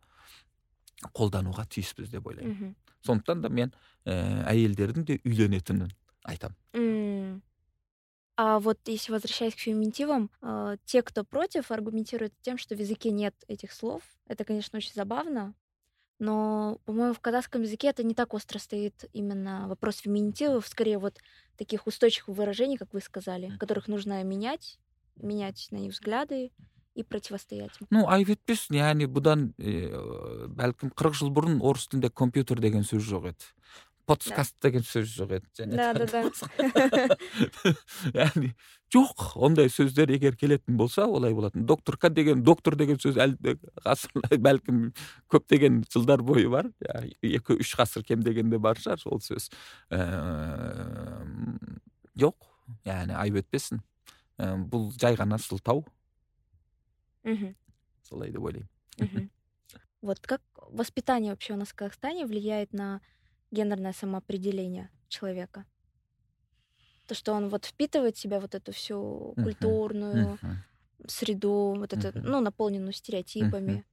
қолдануға 1.15 1.67
тиіспіз 1.69 2.11
деп 2.11 2.27
ойлаймын 2.27 2.75
сондықтан 3.05 3.43
да 3.45 3.49
мен 3.49 3.75
ә, 4.05 4.45
әйелдердің 4.51 5.05
де 5.05 5.21
үйленетінін 5.25 5.91
айтамын 6.25 7.43
А 8.37 8.59
вот 8.59 8.81
если 8.87 9.13
возвращаясь 9.13 9.55
к 9.55 9.61
феминитивам, 9.61 10.29
э, 10.43 10.77
те, 10.85 11.03
кто 11.03 11.23
против, 11.23 11.71
аргументируют 11.71 12.35
тем, 12.43 12.59
что 12.59 12.75
в 12.75 12.81
языке 12.81 13.13
нет 13.13 13.33
этих 13.47 13.71
слов. 13.71 14.03
Это, 14.27 14.45
конечно, 14.45 14.77
очень 14.77 14.93
забавно, 14.93 15.55
но, 16.19 16.79
по-моему, 16.85 17.15
в 17.15 17.21
казахском 17.21 17.63
языке 17.63 17.89
это 17.89 18.03
не 18.03 18.15
так 18.15 18.35
остро 18.35 18.59
стоит 18.59 19.05
именно 19.13 19.69
вопрос 19.69 19.99
феминитивов, 19.99 20.67
скорее 20.67 20.99
вот 20.99 21.19
таких 21.57 21.87
устойчивых 21.87 22.37
выражений, 22.37 22.77
как 22.77 22.93
вы 22.93 23.01
сказали, 23.01 23.57
которых 23.59 23.89
нужно 23.89 24.23
менять, 24.23 24.79
менять 25.17 25.69
на 25.71 25.77
них 25.77 25.93
взгляды, 25.93 26.53
и 27.00 27.04
противостоять 27.04 27.78
ну 27.94 28.04
айып 28.12 28.34
етпесін 28.36 28.80
яғни 28.80 29.08
бұдан 29.08 29.52
бәлкім 30.60 30.92
қырық 30.92 31.16
жыл 31.22 31.32
бұрын 31.32 31.62
орыс 31.64 31.88
тілінде 31.88 32.12
компьютер 32.12 32.60
деген 32.60 32.84
сөз 32.88 33.06
жоқ 33.08 33.30
еді. 33.32 33.48
Подкаст 34.10 34.56
деген 34.66 34.84
сөз 34.84 35.12
жоқ 35.14 35.36
еді 35.38 35.48
және 35.62 35.78
да 35.78 35.94
да 35.94 36.06
да. 36.10 37.16
Яғни 38.26 38.52
жоқ 38.92 39.38
ондай 39.40 39.72
сөздер 39.72 40.12
егер 40.12 40.36
келетін 40.36 40.76
болса 40.78 41.06
олай 41.08 41.34
болатын. 41.34 41.64
Докторка 41.70 42.10
деген 42.10 42.44
доктор 42.44 42.76
деген 42.76 43.00
сөз 43.00 43.20
әлі 43.22 43.56
ғасыр 43.86 44.26
бәлкім 44.48 44.90
көптеген 45.32 45.84
жылдар 45.94 46.26
бойы 46.26 46.50
бар. 46.52 46.72
Екі 47.22 47.62
үш 47.62 47.76
ғасыр 47.80 48.04
кем 48.04 48.26
дегенде 48.26 48.60
бар 48.60 48.82
шығар 48.82 49.06
ол 49.08 49.24
сөз. 49.24 49.48
Жоқ 52.20 52.50
яғни 52.90 53.16
айып 53.16 53.40
етпесін 53.46 53.86
бұл 54.40 54.90
жай 55.00 55.16
ғана 55.20 55.40
сылтау. 55.40 55.86
Солай 58.04 58.32
деп 58.32 58.44
ойлаймын 58.44 59.30
вот 60.02 60.20
как 60.20 60.42
воспитание 60.56 61.32
вообще 61.32 61.54
у 61.54 61.58
нас 61.58 61.70
в 61.70 61.76
казахстане 61.76 62.26
влияет 62.26 62.74
на 62.74 63.02
гендерное 63.52 63.94
самоопределение 63.94 64.90
человека? 65.08 65.66
То 67.08 67.16
что 67.16 67.34
он 67.34 67.50
вот 67.50 67.66
впитывает 67.66 68.16
в 68.16 68.20
себя 68.20 68.40
вот 68.40 68.56
эту 68.56 68.72
всю 68.72 69.34
культурную 69.36 70.38
среду 71.08 71.76
вот 71.78 71.94
это 71.94 72.18
ну 72.20 72.40
наполненную 72.40 72.94
стереотипами. 72.94 73.86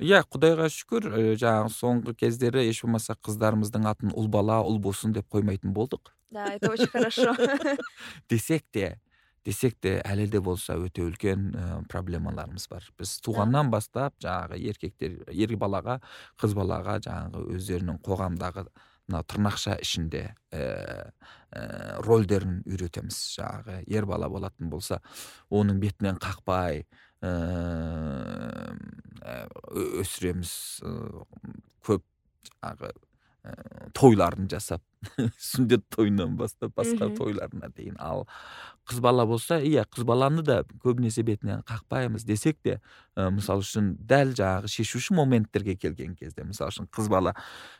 Иә 0.00 0.22
құдайға 0.32 0.70
шүкір 0.72 1.06
жаңағы 1.36 1.72
соңғы 1.74 2.14
кездері 2.22 2.62
еш 2.64 2.78
болмаса 2.86 3.12
қыздарымыздың 3.20 3.84
атын 3.84 4.14
ұл 4.16 4.30
бала 4.32 4.62
ұл 4.64 4.78
болсын 4.80 5.12
деп 5.12 5.28
қоймайтын 5.28 5.74
болдық. 5.76 6.14
Да 6.30 6.46
это 6.46 6.70
очень 6.70 6.86
хорошо. 6.86 7.36
Десек 8.30 8.64
те 8.72 8.98
десек 9.46 9.76
те 9.80 9.96
әлі 10.04 10.26
де 10.30 10.40
болса 10.44 10.76
өте 10.80 11.04
үлкен 11.06 11.48
ә, 11.54 11.66
проблемаларымыз 11.90 12.68
бар. 12.70 12.86
Біз 12.98 13.16
туғаннан 13.24 13.70
бастап 13.72 14.16
жаңағы 14.22 14.60
еркектер 14.70 15.18
ер 15.32 15.56
балаға 15.60 15.98
қыз 16.40 16.54
балаға 16.58 16.98
жаңағы 17.06 17.46
өздерінің 17.56 18.00
қоғамдағы 18.04 18.66
мына 19.10 19.22
тырнақша 19.26 19.78
ішінде 19.82 20.24
ә, 20.52 20.64
ә, 21.50 21.62
рольдерін 22.06 22.60
үйретеміз. 22.68 23.18
Жаңағы 23.38 23.82
ер 23.90 24.08
бала 24.10 24.28
болатын 24.30 24.70
болса 24.72 25.00
оның 25.50 25.80
бетінен 25.82 26.20
қақпай 26.20 26.84
ә, 27.24 27.34
өсіреміз 30.04 30.52
көп 31.86 32.04
жаңағы 32.50 32.92
тойларын 33.96 34.48
жасап 34.50 34.82
сүндет 35.40 35.86
тойынан 35.94 36.36
бастап 36.36 36.74
басқа 36.76 37.08
тойларына 37.16 37.70
дейін 37.76 37.96
ал. 37.98 38.26
Қыз 38.88 39.00
бала 39.00 39.24
болса 39.26 39.60
иә 39.64 39.86
қыз 39.88 40.04
баланы 40.04 40.44
да 40.44 40.60
көбінесе 40.84 41.24
бетінен 41.24 41.64
қақпаймыз 41.68 42.26
десек 42.28 42.58
те 42.62 42.80
ә, 43.16 43.30
мысалы 43.32 43.64
үшін 43.64 43.94
дәл 43.96 44.34
жаңағы 44.36 44.70
шешуші 44.72 45.16
моменттерге 45.16 45.76
келген 45.80 46.16
кезде 46.18 46.44
мысалы 46.44 46.74
үшін 46.74 46.90
қыз 46.92 47.08
бала 47.12 47.34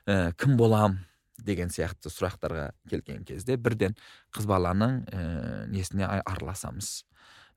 ә, 0.06 0.32
кім 0.40 0.56
болам? 0.60 1.00
деген 1.40 1.70
сияқты 1.72 2.10
сұрақтарға 2.12 2.70
келген 2.90 3.22
кезде 3.24 3.56
бірден 3.56 3.94
қыз 4.36 4.44
баланың 4.50 4.98
ә, 5.08 5.22
несіне 5.72 6.04
араласамыз 6.04 6.90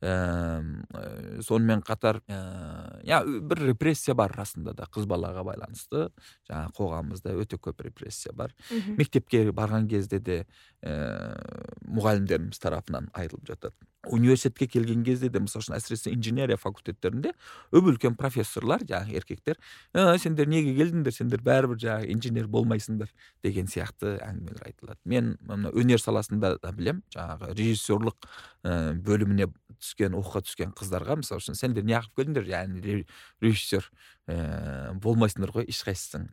ә, 0.03 1.41
сонымен 1.43 1.83
қатар 1.86 2.19
ә, 2.27 3.22
бір 3.24 3.63
репрессия 3.69 4.15
бар 4.15 4.33
расында 4.36 4.75
да 4.75 4.88
қыз 4.91 5.07
балаға 5.10 5.45
байланысты. 5.48 6.10
Жаңағы 6.50 6.75
қоғамымызда 6.79 7.38
өте 7.39 7.60
көп 7.62 7.86
репрессия 7.88 8.33
бар. 8.36 8.53
Мектепке 8.98 9.45
барған 9.55 9.88
кезде 9.91 10.19
де 10.19 10.43
ә, 10.83 11.33
мұғалімдеріміз 11.88 12.60
тарапынан 12.60 13.10
айтылып 13.13 13.48
жатады. 13.53 13.75
Университетке 14.12 14.67
келген 14.67 15.03
кезде 15.07 15.29
де 15.31 15.39
мысалы 15.39 15.63
үшін 15.63 15.77
әсіресе 15.77 16.12
инженерия 16.12 16.57
факультеттерінде 16.60 17.31
өп 17.72 17.88
үлкен 17.93 18.17
профессорлар 18.19 18.83
жаңағы 18.83 19.15
еркектер 19.15 19.55
ә, 19.95 20.17
сендер 20.19 20.50
неге 20.51 20.74
келдіңдер? 20.75 21.15
Сендер 21.15 21.43
бәрібір 21.45 21.79
жаңағы 21.79 22.10
инженер 22.12 22.50
болмайсыңдар 22.51 23.13
деген 23.45 23.72
сияқты 23.72 24.17
әңгімелер 24.25 24.67
айтылады. 24.67 25.00
Мен 25.07 25.38
мына 25.48 25.72
өнер 25.72 26.03
саласында 26.03 26.57
да 26.60 26.74
білем 26.75 27.00
жаңағы 27.15 27.53
режиссерлық 27.55 28.27
ә, 28.67 28.91
бөліміне 29.00 29.48
түскен 29.82 30.15
оқуға 30.20 30.42
түскен 30.48 30.74
қыздарға 30.77 31.18
мысалы 31.22 31.44
үшін 31.44 31.58
сендер 31.58 31.86
неғып 31.88 32.15
келдіңдер? 32.20 32.48
Яғни 32.50 33.03
режиссер 33.44 33.89
ііі 34.30 34.98
болмайсыңдар 35.03 35.53
ғой 35.56 35.68
ешқайсысың 35.68 36.30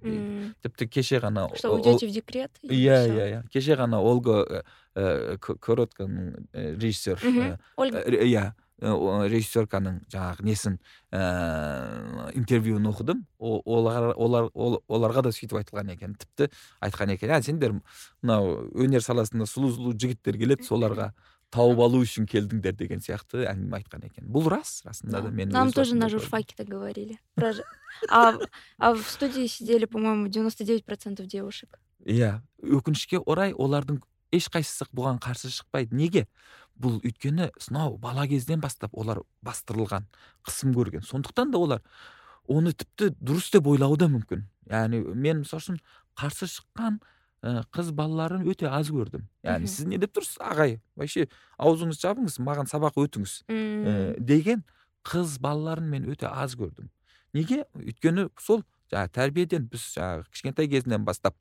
тіпті 0.62 0.88
кеше 0.88 1.20
ғана 1.22 1.48
что 1.56 1.74
уйдете 1.74 2.06
в 2.06 2.14
декрет 2.14 2.50
иә 2.62 2.98
иә 3.10 3.28
иә. 3.34 3.42
Кеше 3.50 3.76
ғана 3.80 4.00
ольга 4.00 4.64
коротканың 4.94 6.48
режиссер 6.54 7.18
иә 7.20 8.52
режиссерканың 8.80 10.00
жаңағы 10.12 10.44
несін 10.46 10.78
ііі 11.12 12.30
интервьюін 12.40 12.88
оқыдым. 12.90 13.24
Олар 13.38 14.14
олар 14.16 14.48
оларға 14.54 15.26
да 15.26 15.32
сөйтіп 15.36 15.58
айтылған 15.60 15.92
екен. 15.94 16.14
Тіпті 16.16 16.48
айтқан 16.80 17.12
екен 17.14 17.34
ә 17.34 17.42
сендер 17.44 17.74
мынау 18.22 18.70
өнер 18.72 19.04
саласында 19.04 19.48
сұлу 19.50 19.72
сұлу 19.74 19.92
жігіттер 19.92 20.38
келеді 20.40 20.64
соларға 20.70 21.12
тауып 21.50 21.80
алу 21.82 22.00
үшін 22.04 22.26
келдіңдер 22.30 22.76
деген 22.78 23.02
сияқты 23.02 23.44
әңгіме 23.50 23.80
айтқан 23.80 24.04
екен. 24.06 24.26
Бұл 24.30 24.48
рас 24.52 24.80
расында 24.86 25.22
да. 25.24 25.30
мен 25.30 25.50
нам 25.50 25.72
тоже 25.72 25.96
на 25.96 26.08
журфаке 26.08 26.54
так 26.56 26.68
говорили. 26.68 27.18
А 28.08 28.34
а 28.78 28.94
в 28.94 29.02
студии 29.02 29.46
сидели 29.46 29.84
по 29.84 29.98
моему 29.98 30.28
девяносто 30.28 30.64
девять 30.64 30.84
процентов 30.84 31.26
девушек. 31.26 31.80
Иә 32.06 32.40
өкінішке 32.62 33.18
орай 33.18 33.52
олардың 33.52 34.00
ешқайсысы 34.32 34.86
бұған 34.94 35.18
қарсы 35.20 35.50
шықпайды. 35.50 35.94
Неге? 35.94 36.26
Бұл 36.78 37.00
өйткені 37.04 37.50
сонау 37.58 37.98
бала 37.98 38.26
кезден 38.28 38.60
бастап 38.60 38.94
олар 38.94 39.22
бастырылған 39.42 40.06
қысым 40.46 40.72
көрген. 40.72 41.02
Сондықтан 41.04 41.50
да 41.50 41.58
олар 41.58 41.82
оны 42.46 42.72
тіпті 42.72 43.10
дұрыс 43.20 43.50
деп 43.52 43.66
ойлауы 43.66 43.98
да 43.98 44.08
мүмкін. 44.08 44.46
Яғни 44.70 45.02
мен 45.02 45.42
мысалы 45.42 45.60
үшін 45.60 45.80
қарсы 46.16 46.46
шыққан 46.46 47.00
ә, 47.42 47.64
қыз 47.72 47.92
балаларын 47.96 48.46
өте 48.48 48.68
аз 48.68 48.90
көрдім. 48.92 49.26
Яғни 49.46 49.70
сіз 49.70 49.88
не 49.88 49.98
деп 50.00 50.14
тұрсыз? 50.16 50.38
Ағай 50.44 50.78
вообще 50.96 51.28
аузыңызды 51.58 52.06
жабыңыз 52.06 52.38
маған 52.44 52.70
сабақ 52.70 52.98
өтіңіз. 53.00 53.36
Ә, 53.50 53.94
деген 54.18 54.64
қыз 55.06 55.38
балаларын 55.42 55.88
мен 55.90 56.08
өте 56.10 56.28
аз 56.30 56.56
көрдім. 56.58 56.90
Неге? 57.36 57.64
Өйткені 57.78 58.28
сол 58.40 58.64
жаңағы 58.90 59.14
тәрбиеден 59.16 59.68
біз 59.70 59.86
жаңағы 59.96 60.26
кішкентай 60.34 60.68
кезінен 60.70 61.04
бастап 61.06 61.36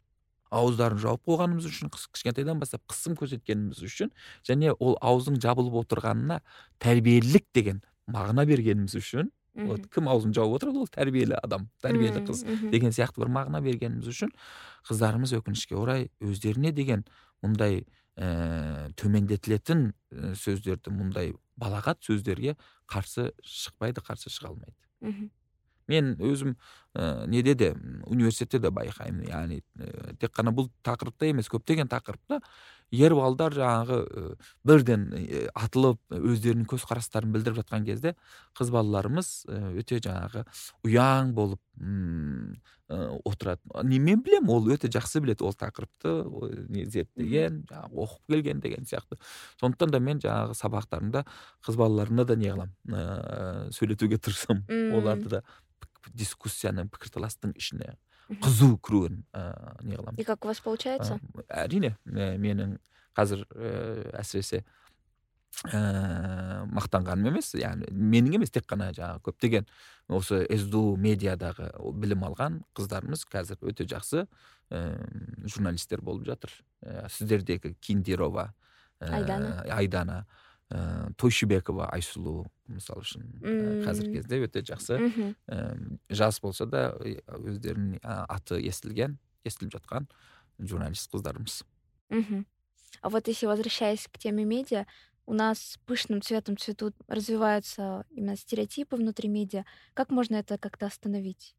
ауыздарын 0.54 1.02
жауып 1.02 1.26
қойғанымыз 1.30 1.68
үшін 1.70 1.92
кішкентайдан 1.94 2.62
бастап 2.62 2.82
қысым 2.90 3.16
көрсеткеніміз 3.20 3.82
үшін 3.86 4.14
және 4.48 4.74
ол 4.80 4.98
аузың 5.02 5.38
жабылып 5.42 5.78
отырғанына 5.84 6.40
тәрбиелілік 6.82 7.46
деген 7.54 7.84
мағына 8.10 8.46
бергеніміз 8.50 8.96
үшін 8.98 9.30
вот 9.56 9.88
кім 9.94 10.10
аузын 10.12 10.34
жауып 10.36 10.60
отырады 10.60 10.84
ол 10.84 10.90
тәрбиелі 10.92 11.38
адам 11.42 11.70
тәрбиелі 11.84 12.24
қыз 12.28 12.44
деген 12.72 12.94
сияқты 12.96 13.24
бір 13.24 13.32
мағына 13.34 13.62
бергеніміз 13.66 14.10
үшін 14.12 14.34
қыздарымыз 14.88 15.34
өкінішке 15.40 15.76
орай 15.80 16.10
өздеріне 16.22 16.72
деген 16.76 17.06
мұндай 17.44 17.84
ә, 18.20 18.92
төмендетілетін 19.00 19.90
сөздерді 20.38 20.94
мұндай 20.94 21.34
балағат 21.60 22.04
сөздерге 22.06 22.56
қарсы 22.90 23.30
шықпайды 23.44 24.04
қарсы 24.06 24.32
шыға 24.32 24.54
алмайды. 24.54 25.30
Мен 25.90 26.14
өзім 26.22 26.56
ә, 26.94 27.26
неде 27.28 27.56
де 27.56 27.72
университетте 28.06 28.60
де 28.60 28.70
байқаймын 28.70 29.30
яғни 29.30 29.62
ә, 29.80 30.16
тек 30.22 30.36
қана 30.36 30.54
бұл 30.54 30.70
тақырыпта 30.86 31.32
емес 31.32 31.50
көптеген 31.50 31.90
тақырыпта 31.90 32.42
ер 32.92 33.14
балдар 33.18 33.54
жаңағы 33.54 34.00
бірден 34.66 35.06
атылып 35.54 36.00
өздерінің 36.16 36.66
көзқарастарын 36.72 37.32
білдіріп 37.36 37.62
жатқан 37.62 37.86
кезде 37.86 38.16
қыз 38.58 38.72
балаларымыз 38.74 39.32
өте 39.80 40.02
жаңағы 40.02 40.46
ұяң 40.88 41.34
болып 41.38 41.62
отырады 42.90 43.86
не 43.86 44.00
мен 44.02 44.24
білем 44.26 44.50
ол 44.50 44.66
өте 44.74 44.90
жақсы 44.90 45.22
біледі 45.22 45.46
ол 45.46 45.54
тақырыпты 45.54 46.16
не 46.74 46.86
зерттеген 46.90 47.62
жаңағы 47.70 48.02
оқып 48.06 48.34
келген 48.34 48.64
деген 48.64 48.90
сияқты. 48.90 49.20
Сондықтан 49.62 49.94
да 49.94 50.00
мен 50.00 50.20
жаңағы 50.24 50.58
сабақтарымда 50.58 51.26
қыз 51.66 51.78
балаларына 51.78 52.26
да 52.26 52.36
не 52.36 52.50
қыламын 52.50 52.74
ыыы 52.90 53.72
сөйлетуге 53.78 54.18
тырысамын. 54.18 54.66
Оларды 54.98 55.30
да 55.30 55.44
дискуссияның 56.16 56.90
пікірталастың 56.90 57.54
ішіне. 57.60 57.94
Қызу 58.30 58.78
кіруін 58.86 59.24
ыыы 59.34 59.86
не 59.90 59.96
қыламын. 59.98 60.18
И 60.18 60.24
как 60.24 60.46
у 60.46 60.48
вас 60.48 60.60
получается? 60.60 61.20
Әрине 61.50 61.98
менің 62.06 62.78
қазір 63.18 63.46
ііі 63.50 64.12
әсіресе 64.20 64.64
ііі 65.66 66.70
мақтанғаным 66.70 67.32
емес 67.32 67.56
яғни 67.58 67.90
менің 67.90 68.38
емес 68.38 68.54
тек 68.54 68.68
қана 68.70 68.92
жаңағы 68.94 69.24
көптеген 69.26 69.66
осы 70.08 70.44
сду 70.62 70.96
медиадағы 70.96 71.72
білім 71.98 72.24
алған 72.30 72.62
қыздарымыз 72.78 73.26
қазір 73.26 73.58
өте 73.66 73.88
жақсы 73.90 74.28
ііі 74.70 75.50
журналистер 75.50 76.02
болып 76.06 76.28
жатыр. 76.30 76.54
Сіздердегі 77.10 77.74
киндирова 77.82 78.54
айдана. 79.00 79.64
Айдана. 79.74 80.28
Ыыы 80.70 81.14
тойшыбекова 81.18 81.90
айсұлу 81.96 82.46
мысалы 82.70 83.02
үшін 83.02 83.26
қазіргі 83.86 84.20
кезде 84.20 84.42
өте 84.46 84.62
жақсы. 84.62 85.00
Жас 86.10 86.40
болса 86.44 86.68
да 86.70 86.94
өздерінің 87.00 88.00
аты 88.04 88.62
естілген 88.62 89.18
естіліп 89.48 89.80
жатқан 89.80 90.08
журналист 90.60 91.10
қыздарымыз. 91.12 91.64
Мхм 92.10 92.46
а 93.02 93.10
вот 93.10 93.28
если 93.28 93.46
возвращаясь 93.46 94.08
к 94.08 94.18
теме 94.18 94.46
медиа 94.46 94.86
у 95.26 95.34
нас 95.34 95.78
пышным 95.86 96.22
цветом 96.22 96.58
цветут 96.58 96.96
развиваются 97.08 98.06
именно 98.10 98.36
стереотипы 98.36 98.96
внутри 98.96 99.30
медиа. 99.30 99.64
Как 99.94 100.10
можно 100.10 100.36
это 100.36 100.58
как 100.58 100.78
то 100.78 100.88
остановить 100.88 101.56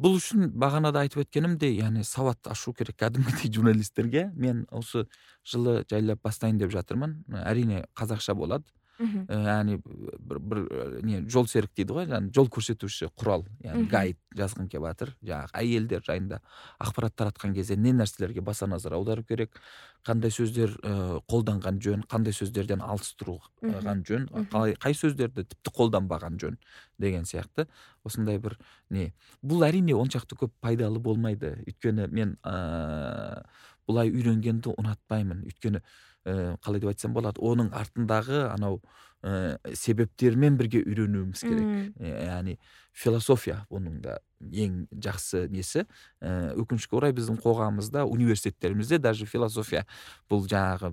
бұл 0.00 0.18
үшін 0.18 0.50
бағанада 0.58 1.02
айтып 1.04 1.24
өткенімдей 1.24 1.76
яғни 1.78 2.04
сауат 2.04 2.48
ашу 2.50 2.72
керек 2.76 2.98
кәдімгідей 3.00 3.52
журналистерге. 3.54 4.30
Мен 4.34 4.64
осы 4.70 5.06
жылы 5.46 5.84
жайлап 5.90 6.22
бастайын 6.24 6.58
деп 6.60 6.72
жатырмын. 6.74 7.18
Әрине 7.44 7.84
қазақша 7.98 8.34
болады. 8.34 8.64
Мхм 8.98 9.26
яғни 9.28 9.80
бір 9.84 10.38
бір 10.40 10.62
не 11.06 11.22
жол 11.30 11.48
серік 11.50 11.72
дейді 11.76 11.96
ғой 11.96 12.08
яғни 12.08 12.32
жол 12.34 12.48
көрсетуші 12.52 13.10
құрал 13.18 13.46
яғни 13.64 13.88
гайд 13.90 14.20
жазғым 14.36 14.70
келіп 14.72 14.88
жатыр 14.90 15.12
жаңағы 15.22 15.60
әйелдер 15.62 16.06
жайында 16.06 16.40
ақпарат 16.78 17.16
таратқан 17.16 17.54
кезде 17.56 17.76
не 17.76 17.92
нәрселерге 17.96 18.40
баса 18.40 18.66
назар 18.66 18.96
аудару 18.96 19.24
керек 19.24 19.60
қандай 20.06 20.30
сөздер 20.30 20.76
ә, 20.86 21.20
қолданған 21.30 21.80
жөн 21.82 22.04
қандай 22.10 22.34
сөздерден 22.36 22.82
алыс 22.84 23.14
тұрған 23.18 24.04
жөн 24.06 24.28
қалай 24.52 24.76
қай 24.78 24.94
сөздерді 24.94 25.46
тіпті 25.50 25.72
қолданбаған 25.74 26.38
жөн 26.42 26.58
деген 26.98 27.26
сияқты. 27.28 27.66
Осындай 28.06 28.38
бір 28.38 28.56
не 28.90 29.10
бұл 29.42 29.66
әрине 29.66 29.96
оншақты 29.98 30.38
көп 30.38 30.52
пайдалы 30.62 31.00
болмайды. 31.02 31.56
Өйткені 31.66 32.06
мен 32.12 32.36
ә, 32.46 33.42
бұлай 33.88 34.10
үйренгенді 34.12 34.74
ұнатпаймын. 34.76 35.42
Өйткені 35.46 35.82
ә, 36.26 36.56
қалай 36.64 36.82
деп 36.82 36.92
айтсам 36.92 37.14
болады 37.16 37.42
оның 37.44 37.70
артындағы 37.76 38.46
анау 38.50 38.80
ә, 39.22 39.58
себептерімен 39.74 40.56
бірге 40.58 40.82
үйренуіміз 40.84 41.42
керек. 41.44 41.92
Яғни 42.00 42.56
философия 42.96 43.62
бұның 43.70 44.00
да 44.04 44.18
ең 44.40 44.86
жақсы 44.92 45.46
несі. 45.52 45.86
Ә, 46.20 46.52
өкінішке 46.58 46.98
орай 46.98 47.14
біздің 47.16 47.38
қоғамымызда 47.44 48.06
университеттерімізде 48.10 48.98
даже 48.98 49.26
философия 49.26 49.86
бұл 50.30 50.46
жаңағы 50.50 50.92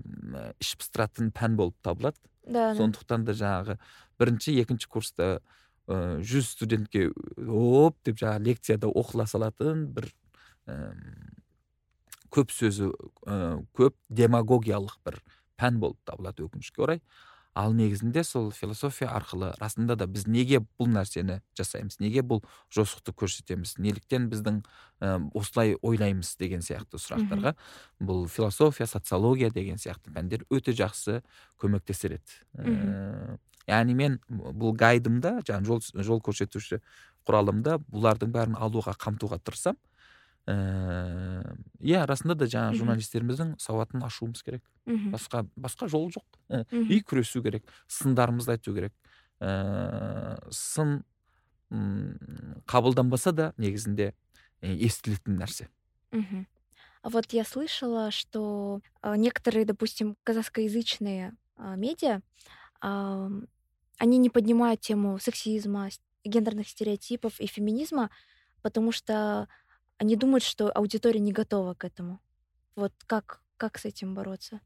іш 0.61 0.75
пыстыратын 0.79 1.33
пән 1.35 1.57
болып 1.59 1.77
табылады. 1.81 2.19
Да 2.45 2.73
сондықтан 2.75 3.23
да 3.23 3.35
жаңағы 3.39 3.77
бірінші 4.19 4.57
екінші 4.59 4.89
курста 4.91 5.27
жүз 5.87 6.53
студентке 6.55 7.09
оп 7.37 7.97
деп 8.03 8.19
жаңағы 8.19 8.47
лекцияда 8.49 8.91
оқыла 8.91 9.27
салатын 9.27 9.87
бір 9.95 10.09
көп 12.33 12.53
сөзі 12.53 12.89
ә, 13.29 13.61
көп 13.77 13.95
демагогиялық 14.09 14.97
бір 15.05 15.21
пән 15.59 15.79
болып 15.81 15.99
табылады 16.07 16.47
өкінішке 16.47 16.83
орай. 16.83 17.01
Ал 17.53 17.75
негізінде 17.77 18.23
сол 18.25 18.49
философия 18.49 19.11
арқылы 19.13 19.51
расында 19.61 19.93
да 19.95 20.07
біз 20.09 20.25
неге 20.25 20.63
бұл 20.79 20.89
нәрсені 20.89 21.37
жасаймыз 21.53 21.99
неге 22.01 22.23
бұл 22.25 22.41
жосықты 22.73 23.13
көрсетеміз 23.13 23.75
неліктен 23.77 24.25
біздің 24.31 24.63
ә, 24.97 25.19
осылай 25.37 25.75
ойлаймыз 25.85 26.33
деген 26.41 26.65
сияқты 26.65 26.97
сұрақтарға 26.97 27.53
бұл 28.01 28.25
философия 28.25 28.89
социология 28.89 29.51
деген 29.53 29.77
сияқты 29.77 30.09
пәндер 30.15 30.47
өте 30.49 30.73
жақсы 30.73 31.21
көмектесер 31.61 32.17
еді. 32.17 32.41
Ә, 32.57 33.37
яғни 33.69 33.93
мен 34.01 34.19
бұл 34.27 34.73
гайдымда 34.73 35.43
жаңағы 35.45 35.69
жол, 35.69 35.85
жол 36.09 36.25
көрсетуші 36.25 36.81
құралымда 37.29 37.77
бұлардың 37.85 38.33
бәрін 38.33 38.57
алуға 38.57 38.97
қамтуға 38.97 39.37
тырысамын 39.45 39.77
иә 40.47 42.05
расында 42.07 42.35
да 42.35 42.45
жаңағы 42.45 42.79
журналисттеріміздің 42.81 43.55
сауатын 43.63 44.03
ашуымыз 44.03 44.43
керек. 44.43 44.63
Басқа 44.85 45.45
басқа 45.55 45.87
жол 45.87 46.11
жоқ. 46.11 46.25
И 46.71 46.99
күресу 47.01 47.41
керек 47.43 47.63
сындарымызды 47.87 48.51
айту 48.57 48.73
керек. 48.75 48.93
Ыыы 49.39 50.51
сын 50.51 51.03
қабылданбаса 51.71 53.31
да 53.31 53.53
негізінде 53.57 54.13
естілетін 54.61 55.39
нәрсе. 55.39 55.69
Мгм. 56.11 56.45
А 57.01 57.09
вот 57.09 57.33
я 57.33 57.43
слышала, 57.43 58.11
что 58.11 58.81
некоторые, 59.03 59.65
допустим, 59.65 60.15
казахскоязычные 60.23 61.33
медиа, 61.57 62.21
они 62.79 64.17
не 64.17 64.29
поднимают 64.29 64.81
тему 64.81 65.19
сексизма, 65.19 65.89
гендерных 66.23 66.69
стереотипов 66.69 67.39
и 67.39 67.47
феминизма, 67.47 68.09
потому 68.61 68.91
что 68.93 69.49
они 70.03 70.15
думают, 70.15 70.43
что 70.43 70.69
аудитория 70.69 71.19
не 71.19 71.31
готова 71.31 71.73
к 71.73 71.85
этому. 71.85 72.19
Вот 72.75 72.93
как, 73.07 73.41
как 73.57 73.79
с 73.79 73.85
этим 73.85 74.13
бороться? 74.13 74.59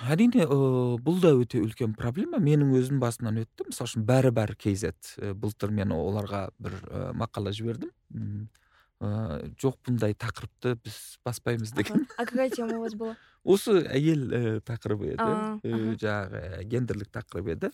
Әрине 0.00 0.46
ыыы 0.46 0.96
бұл 1.04 1.20
да 1.20 1.34
өте 1.36 1.60
үлкен 1.60 1.92
проблема 1.92 2.38
менің 2.40 2.72
өзім 2.78 3.02
басынан 3.02 3.42
өтті 3.42 3.66
мысалы 3.68 3.88
үшін 3.90 4.04
бәрі 4.08 4.30
бәрі 4.32 4.56
kz 4.56 4.88
і 5.20 5.32
былтыр 5.36 5.74
мен 5.76 5.92
оларға 5.92 6.46
бір 6.56 6.76
і 6.80 7.02
мақала 7.20 7.52
жібердім 7.52 7.90
ыыы 8.16 9.50
жоқ 9.60 9.76
бұндай 9.84 10.16
тақырыпты 10.16 10.78
біз 10.80 10.96
баспаймыз 11.24 11.72
деген. 11.76 12.08
А 12.16 12.24
какая 12.24 12.48
тема 12.48 12.78
у 12.78 12.80
вас 12.80 12.94
была? 12.94 13.16
осы 13.44 13.76
әйел 13.88 14.60
тақырыбы 14.64 15.14
еді 15.14 15.96
жаңағы 16.00 16.64
гендерлік 16.64 17.12
тақырып 17.12 17.52
еді 17.54 17.72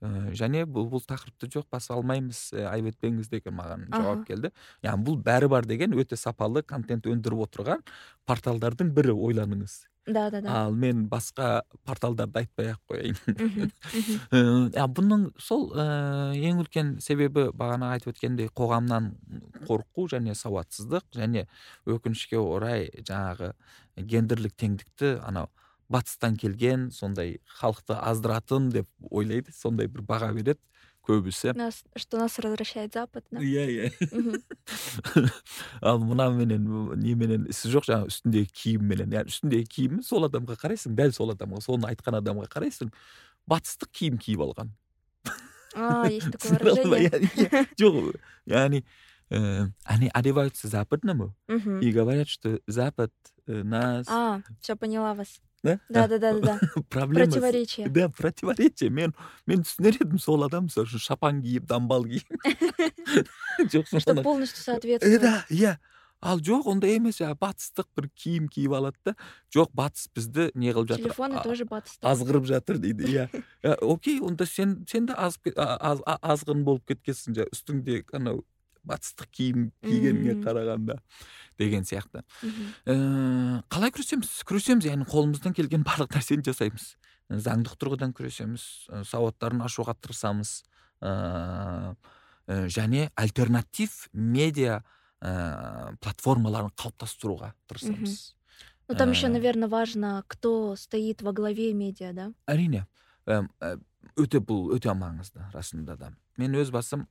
І 0.00 0.32
және 0.38 0.64
бұл, 0.64 0.86
бұл 0.88 1.02
тақырыпты 1.04 1.50
жоқ 1.52 1.66
баса 1.72 1.92
алмаймыз 1.98 2.38
і 2.56 2.64
айып 2.70 2.94
етпеңіз 2.94 3.28
деген 3.28 3.56
маған 3.58 3.86
жауап 3.92 4.24
келді. 4.28 4.52
Яғни 4.86 5.04
бұл 5.04 5.20
бәрі 5.20 5.50
бар 5.52 5.68
деген 5.68 5.92
өте 5.92 6.16
сапалы 6.16 6.62
контент 6.64 7.04
өндіріп 7.10 7.44
отырған 7.44 7.84
порталдардың 8.24 8.94
бірі 8.96 9.12
ойланыңыз. 9.12 9.82
Да, 10.06 10.30
да, 10.30 10.40
да. 10.40 10.48
ал 10.48 10.72
мен 10.72 11.04
басқа 11.08 11.62
порталдарды 11.84 12.40
айтпай 12.40 12.72
ақ 12.72 12.80
қояйын. 12.88 13.70
Ә, 14.72 14.86
бұның 14.96 15.26
сол 15.38 15.68
ііі 15.76 16.48
ең 16.48 16.62
үлкен 16.64 16.94
себебі 17.04 17.50
бағана 17.52 17.92
айтып 17.94 18.14
өткендей 18.14 18.48
қоғамнан 18.56 19.12
қорқу 19.68 20.08
және 20.10 20.34
сауатсыздық 20.34 21.04
және 21.20 21.44
өкінішке 21.84 22.40
орай 22.40 22.88
жаңағы 22.96 23.52
гендерлік 24.00 24.56
теңдікті 24.56 25.18
анау 25.20 25.52
батыстан 25.90 26.36
келген 26.38 26.90
сондай 26.94 27.40
халықты 27.58 27.98
аздыратын 27.98 28.70
деп 28.70 28.88
ойлайды 29.10 29.52
сондай 29.52 29.90
бір 29.90 30.06
баға 30.06 30.32
береді 30.32 30.60
көбісі. 31.06 31.54
Нас, 31.56 31.82
что 31.96 32.18
нас 32.18 32.36
возвращает 32.38 32.92
Запад, 32.94 33.24
иә 33.32 33.90
иә. 33.90 34.42
Ал 35.80 35.98
мынаменен 35.98 36.66
неменен 37.00 37.48
ісі 37.50 37.72
жоқ 37.72 37.88
жаңағы 37.88 38.12
үстіндегі 38.12 38.52
киімменен. 38.52 39.16
Яғни 39.16 39.32
үстіндегі 39.32 39.70
киімі 39.74 40.04
сол 40.06 40.28
адамға 40.28 40.58
қарайсың 40.60 40.94
дәл 40.98 41.14
сол 41.16 41.32
адамға 41.34 41.62
соны 41.64 41.88
айтқан 41.90 42.20
адамға 42.20 42.50
қарайсың 42.52 42.92
батыстық 43.50 43.90
киім 43.96 44.20
киіп 44.20 44.44
алған. 44.44 44.74
А, 45.74 46.06
есть 46.06 46.30
такое 46.38 46.58
выражение. 46.58 47.66
Жоқ 47.78 48.16
яғни 48.46 48.84
э, 49.30 49.66
они 49.84 50.10
одеваются 50.12 50.68
западному 50.68 51.34
и 51.48 51.92
говорят 51.92 52.28
что 52.28 52.60
запад 52.66 53.12
э, 53.46 53.62
нас 53.62 54.06
А, 54.08 54.42
все 54.60 54.76
поняла 54.76 55.14
вас. 55.14 55.40
Да? 55.62 55.78
Да, 55.88 56.06
да, 56.08 56.18
да, 56.18 56.32
да, 56.40 56.60
проблема 56.88 57.26
Противоречие. 57.26 57.88
да 57.88 58.08
противоречие. 58.08 58.90
Мен 58.90 59.14
мен 59.46 59.62
түсінер 59.62 59.98
едім 60.00 60.18
сол 60.18 60.44
адам 60.44 60.64
мысалы 60.70 60.86
үшін 60.88 60.98
шапан 61.04 61.42
киіп 61.42 61.66
дамбал 61.68 62.04
киіп 62.04 62.26
жоқ 63.72 64.00
Чтобы 64.00 64.22
полностью 64.22 64.62
соответствовать. 64.64 65.20
да 65.20 65.44
иә 65.50 65.76
ал 66.22 66.38
жоқ 66.40 66.66
ондай 66.68 66.96
емес 66.96 67.16
жаңағы 67.20 67.38
батыстық 67.40 67.86
бір 67.96 68.08
киім 68.14 68.48
киіп 68.48 68.72
алады 68.76 68.96
да. 69.04 69.14
Жоқ 69.54 69.70
батыс 69.72 70.08
бізді 70.14 70.50
не 70.54 70.72
қылып 70.72 70.88
жатыр. 70.92 71.04
Телефоны 71.08 71.42
тоже 71.42 71.64
батыстық. 71.64 72.04
азғырып 72.04 72.44
жатыр 72.44 72.76
дейді 72.78 73.04
иә 73.08 73.76
окей 73.80 74.20
онда 74.20 74.44
сен 74.46 74.84
сен 74.88 75.06
де 75.06 75.14
азғын 75.16 76.64
болып 76.64 76.84
кеткенсің 76.88 77.36
жаңағы 77.36 77.52
үстіңде 77.56 78.04
анау 78.12 78.44
батыстық 78.86 79.28
киім 79.34 79.68
кигеніңе 79.84 80.38
қарағанда 80.44 80.98
деген 81.60 81.84
сияқты. 81.88 82.22
Ііі 82.42 83.62
қалай 83.72 83.92
күресеміз? 83.94 84.32
Күресеміз 84.48 84.88
яғни 84.88 85.06
қолымыздан 85.10 85.56
келген 85.56 85.84
барлық 85.86 86.14
нәрсені 86.16 86.46
жасаймыз. 86.46 86.94
Заңдық 87.30 87.76
тұрғыдан 87.78 88.14
күресеміз 88.16 88.64
і 88.88 89.04
сауаттарын 89.06 89.62
ашуға 89.66 89.94
тырысамыз. 90.00 90.56
І 91.04 92.66
және 92.72 93.10
альтернатив 93.14 94.08
медиа 94.12 94.80
ыыы 95.20 95.96
платформаларын 96.00 96.72
қалыптастыруға 96.74 97.52
тырысамыз. 97.68 98.34
Ну, 98.88 98.96
там 98.96 99.10
еще, 99.12 99.28
наверное, 99.28 99.68
важно, 99.68 100.24
кто 100.26 100.74
стоит 100.74 101.22
во 101.22 101.32
главе 101.32 101.72
медиа, 101.74 102.12
да? 102.12 102.32
әрине. 102.50 102.88
Өте 104.18 104.40
бұл 104.42 104.72
өте 104.74 104.90
маңызды 104.96 105.44
расында 105.52 105.94
да. 105.96 106.10
Мен 106.40 106.56
өз 106.58 106.72
басым 106.74 107.06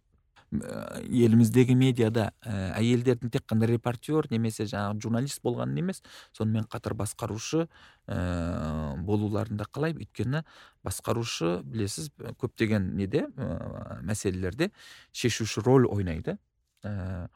еліміздегі 0.49 1.75
медиада 1.77 2.31
э, 2.41 2.51
әйелдердің 2.79 3.29
тек 3.29 3.45
қана 3.49 3.67
репортер 3.69 4.25
немесе 4.33 4.65
жаңағы 4.65 5.03
журналист 5.03 5.43
болғанын 5.45 5.77
емес 5.83 6.01
сонымен 6.33 6.65
қатар 6.71 6.95
басқарушы 6.97 7.67
ә, 8.09 8.95
болуларын 9.05 9.59
да 9.59 9.67
қалаймын 9.69 10.01
өйткені 10.07 10.41
басқарушы 10.85 11.59
білесіз 11.61 12.09
э, 12.17 12.33
көптеген 12.41 12.95
неде 12.97 13.27
ә, 13.29 13.99
мәселелерде 14.01 14.71
шешуші 15.13 15.61
роль 15.67 15.85
ойнайды. 15.85 16.39
Ә, 16.81 17.27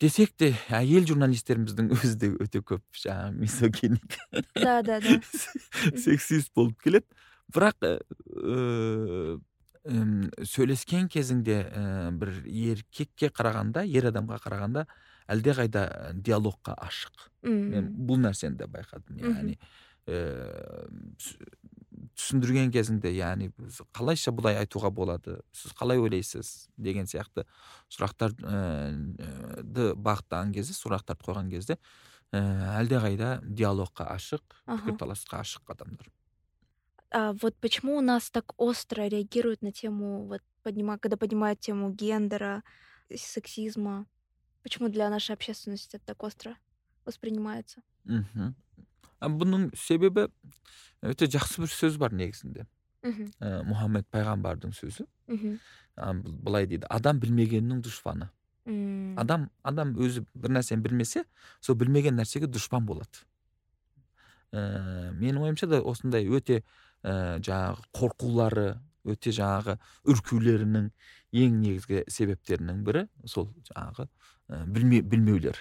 десек 0.00 0.32
те 0.32 0.54
әйел 0.72 1.04
журналистеріміздің 1.12 1.92
өзі 1.92 2.14
де 2.22 2.32
өте 2.40 2.64
көп 2.64 2.84
жаңағы 3.04 3.36
Да, 4.56 4.80
да, 4.80 5.00
да. 5.04 5.20
сексист 6.06 6.54
болып 6.56 6.80
келеді. 6.80 7.04
Бірақ 7.52 7.84
ыыы 7.84 9.40
сөйлескен 9.88 11.08
кезіңде 11.12 11.58
ііі 11.64 12.12
бір 12.20 12.32
еркекке 12.46 13.30
қарағанда 13.32 13.84
ер 13.88 14.10
адамға 14.10 14.38
қарағанда 14.44 14.84
әлдеқайда 15.32 15.82
диалогқа 16.14 16.74
ашық. 16.84 17.28
Мен 17.42 17.86
М, 17.86 17.92
бұл 18.08 18.20
нәрсені 18.20 18.56
де 18.60 18.68
байқадым 18.68 19.20
яғни 19.22 19.56
ііі 20.08 21.38
түсіндірген 22.18 22.70
кезіңде 22.74 23.10
яғни 23.14 23.48
қалайша 23.96 24.32
бұлай 24.34 24.58
айтуға 24.60 24.90
болады? 24.94 25.38
Сіз 25.52 25.72
қалай 25.78 25.98
ойлайсыз? 25.98 26.68
деген 26.76 27.06
сияқты 27.10 27.44
сұрақтарды 27.90 28.38
бағыттаған 29.98 30.52
кезде 30.54 30.76
сұрақтарды 30.76 31.24
қойған 31.26 31.50
кезде 31.50 31.78
ііі 32.32 32.70
әлдеқайда 32.76 33.32
диалогқа 33.42 34.08
ашық 34.14 34.42
пікірталасқа 34.68 35.40
ашық 35.42 35.72
адамдар. 35.74 36.08
А 37.10 37.32
вот 37.32 37.56
почему 37.56 37.96
у 37.96 38.00
нас 38.00 38.30
так 38.30 38.52
остро 38.58 39.02
реагируют 39.08 39.62
на 39.62 39.72
тему, 39.72 40.26
вот 40.26 40.42
поднима- 40.62 40.98
когда 40.98 41.16
поднимают 41.16 41.60
тему 41.60 41.90
гендера, 41.90 42.62
сексизма? 43.14 44.06
Почему 44.62 44.88
для 44.88 45.08
нашей 45.08 45.32
общественности 45.34 45.96
это 45.96 46.04
так 46.06 46.22
остро 46.22 46.56
воспринимается? 47.04 47.80
мхм 48.04 48.54
бұның 49.20 49.74
себебі 49.76 50.28
өте 51.02 51.26
жақсы 51.26 51.60
бір 51.60 51.68
сөз 51.68 51.96
бар 51.98 52.12
негізінде. 52.12 52.66
Мгм, 53.02 53.32
ә, 53.40 53.62
мұхаммед 53.64 54.06
пайғамбардың 54.12 54.72
сөзі. 54.72 55.06
Ә, 55.28 56.12
бұл- 56.22 56.38
былай 56.42 56.66
дейді. 56.66 56.86
Адам 56.90 57.18
білмегеннің 57.20 57.82
дұшпаны 57.82 58.28
адам 59.16 59.50
адам 59.62 59.94
өзі 59.96 60.26
бір 60.34 60.50
нәрсені 60.50 60.82
білмесе 60.82 61.24
сол 61.60 61.74
білмеген 61.74 62.16
нәрсеге 62.16 62.46
дұшпан 62.46 62.84
болады. 62.86 63.24
Ә, 64.52 65.12
менің 65.12 65.40
ойымша 65.40 65.66
да 65.68 65.80
осындай 65.82 66.26
өте 66.28 66.62
ә, 67.04 67.38
жаңағы 67.44 67.84
қорқулары 67.96 68.68
өте 69.08 69.32
жаңағы 69.34 69.78
үркулерінің 70.08 70.90
ең 71.38 71.58
негізгі 71.62 72.04
себептерінің 72.10 72.82
бірі 72.86 73.06
сол 73.26 73.50
жаңағы 73.70 74.08
ә, 74.08 74.64
білме, 74.66 75.02
білмеулер. 75.02 75.60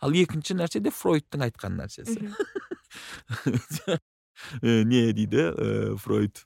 Ал 0.00 0.12
екінші 0.16 0.56
нәрсе 0.58 0.80
де 0.84 0.92
фройдтың 0.92 1.46
айтқан 1.48 1.80
нәрсесі. 1.80 2.20
Э, 4.60 4.82
не 4.84 5.14
дейді? 5.16 5.48
Ә, 5.48 5.96
фройд 5.96 6.42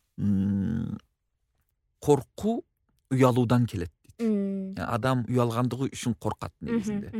қорқу 2.00 2.52
ұялудан 3.10 3.66
келеді 3.66 3.90
дейді. 4.20 4.84
Адам 4.86 5.24
ұялғандығы 5.26 5.90
үшін 5.96 6.14
қорқады 6.22 6.54
негізінде. 6.68 7.10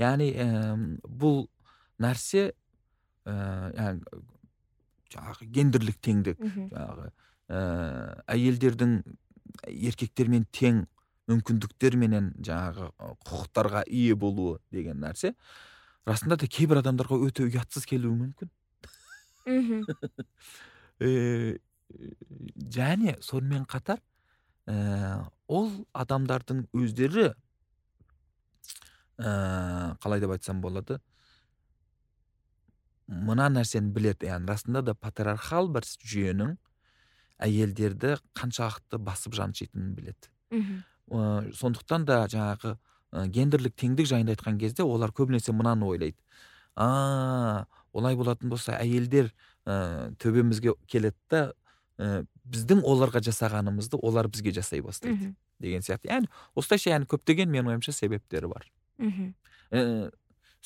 яғни 0.00 0.30
ііі 0.32 1.00
бұл 1.04 1.46
нәрсе 2.02 2.52
яғни 3.26 4.00
жаңағы 5.12 5.48
гендерлік 5.54 5.98
теңдік 6.04 6.42
жаңағы 6.42 7.08
ііі 7.46 7.62
әйелдердің 8.34 8.98
еркектермен 9.70 10.46
тең 10.54 10.84
мүмкіндіктерменен 11.30 12.32
жаңағы 12.46 12.90
құқықтарға 13.26 13.84
ие 13.90 14.14
болуы 14.18 14.60
деген 14.74 15.00
нәрсе 15.02 15.34
расында 16.06 16.38
да 16.42 16.46
кейбір 16.46 16.82
адамдарға 16.82 17.18
өте 17.26 17.46
ұятсыз 17.48 17.86
келуі 17.88 18.16
мүмкін. 18.22 18.52
Э, 20.96 21.58
және 22.72 23.18
сонымен 23.20 23.66
қатар 23.68 23.98
ііі 24.64 25.26
ол 25.52 25.66
адамдардың 25.92 26.62
өздері 26.72 27.26
қалай 29.20 30.22
деп 30.24 30.32
айтсам 30.32 30.62
болады 30.64 30.96
мына 33.06 33.48
нәрсені 33.52 33.92
біледі. 33.94 34.30
Яғни 34.30 34.50
расында 34.50 34.82
да 34.82 34.94
патриархал 34.94 35.68
бір 35.72 35.86
жүйенің 35.86 36.56
әйелдерді 37.46 38.16
қаншалықты 38.36 38.98
басып 38.98 39.36
жаншитынын 39.36 39.94
біледі. 39.96 40.30
Мхм. 40.50 40.82
Сондықтан 41.54 42.06
да 42.08 42.24
жаңағы 42.30 42.76
гендерлік 43.32 43.76
теңдік 43.78 44.08
жайында 44.10 44.34
айтқан 44.34 44.58
кезде 44.58 44.82
олар 44.82 45.12
көбінесе 45.14 45.54
мынаны 45.54 45.86
ойлайды. 45.86 46.18
А 46.74 47.66
олай 47.92 48.16
болатын 48.16 48.50
болса 48.50 48.76
әйелдер 48.76 49.30
ә, 49.64 50.12
төбемізге 50.20 50.74
келеді 50.90 51.16
да 51.30 51.42
ә, 51.98 52.26
біздің 52.44 52.82
оларға 52.84 53.22
жасағанымызды 53.24 54.00
олар 54.02 54.28
бізге 54.28 54.52
жасай 54.52 54.82
бастайды 54.84 55.32
деген 55.60 55.80
сияқты. 55.80 56.10
Яғни 56.10 56.28
осылайша 56.54 56.92
яғни 56.92 57.08
көптеген 57.08 57.48
менің 57.52 57.72
ойымша 57.72 57.94
себептері 57.96 58.50
бар. 58.52 58.68
Мхм. 58.98 59.32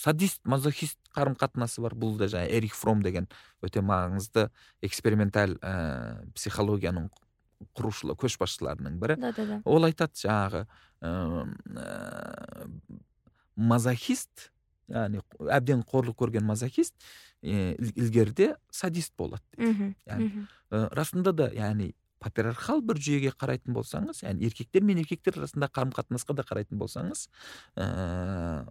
Садист 0.01 0.41
мазохист 0.49 0.99
қарым 1.15 1.37
қатынасы 1.39 1.83
бар. 1.85 1.95
Бұл 1.99 2.17
да 2.21 2.29
жаңағы 2.33 2.57
эрих 2.57 2.77
фром 2.77 3.03
деген 3.05 3.29
өте 3.65 3.83
маңызды 3.85 4.49
эксперименталь 4.87 5.59
ә, 5.61 6.25
психологияның 6.37 7.11
құрушылы 7.77 8.17
көшбасшыларының 8.21 8.97
бірі. 9.03 9.19
Да 9.21 9.33
да 9.37 9.47
да 9.47 9.61
ол 9.69 9.85
айтады 9.89 10.17
жаңағы 10.23 10.65
ә, 11.05 11.11
мазохист 13.57 14.51
яғни 14.91 15.21
әбден 15.53 15.85
қорлық 15.87 16.17
көрген 16.19 16.47
мазохист 16.49 16.97
ә, 17.43 17.77
ілгеріде 17.77 18.55
садист 18.73 19.13
болады 19.19 19.45
дейді. 19.57 20.47
Расында 20.71 21.35
да 21.37 21.51
яғни 21.55 21.93
патриархал 22.21 22.83
бір 22.85 23.01
жүйеге 23.01 23.33
қарайтын 23.41 23.75
болсаңыз 23.77 24.23
яғни 24.25 24.49
еркектер 24.49 24.85
мен 24.87 25.01
еркектер 25.03 25.39
арасында 25.41 25.71
қарым 25.73 25.95
қатынасқа 25.97 26.37
да 26.39 26.45
қарайтын 26.47 26.81
болсаңыз 26.81 27.27
ыыы 27.77 27.85
ә, 27.85 28.67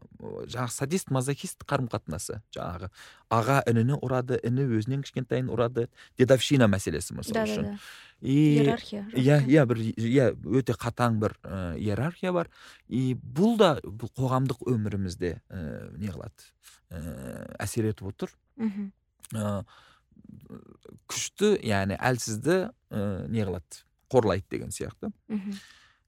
жаңағы 0.50 0.76
садист 0.76 1.10
мазохист 1.14 1.66
қарым 1.70 1.90
қатынасы 1.92 2.42
жаңағы 2.56 2.92
аға 3.34 3.62
ініні 3.70 3.98
ұрады 4.00 4.40
іні 4.46 4.68
өзінен 4.78 5.04
кішкентайын 5.06 5.50
ұрады 5.54 5.90
дедовщина 6.18 6.70
мәселесі 6.70 7.18
мысалы 7.18 7.42
да 7.42 7.50
үшін. 7.50 7.74
да. 7.74 7.80
И 8.22 8.36
иерархия 8.60 9.06
иә 9.16 9.40
иә 9.48 9.66
бір 9.66 9.80
иә 9.96 10.32
өте 10.60 10.76
қатаң 10.76 11.20
бір 11.22 11.38
ә, 11.44 11.78
иерархия 11.80 12.34
бар. 12.36 12.50
И 12.88 13.14
бұл 13.16 13.56
да 13.58 13.78
бұл 13.84 14.12
қоғамдық 14.18 14.66
өмірімізде 14.68 15.38
ә, 15.48 15.62
не 15.98 16.12
қылады 16.12 16.50
ә, 16.92 17.56
әсер 17.64 17.88
етіп 17.94 18.12
отыр. 18.12 18.34
Мхм. 18.60 18.92
Күшті 21.08 21.56
яғни 21.64 21.96
әлсізді 21.96 22.60
ә, 22.90 23.28
не 23.30 23.46
қылады. 23.46 23.84
Қорлайды 24.10 24.46
деген 24.50 24.72
сияқты. 24.74 25.12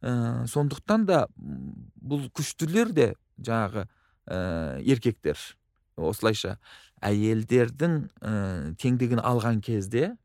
Ә, 0.01 0.45
сондықтан 0.49 1.05
да 1.05 1.25
бұл 1.37 2.27
күштілер 2.33 2.93
де 2.93 3.11
жаңағы 3.37 3.87
ә, 4.25 4.79
еркектер. 4.81 5.37
Осылайша 5.97 6.57
әйелдердің 7.05 7.97
ә, 8.21 8.33
теңдігін 8.81 9.21
алған 9.21 9.61
кезде 9.61 10.15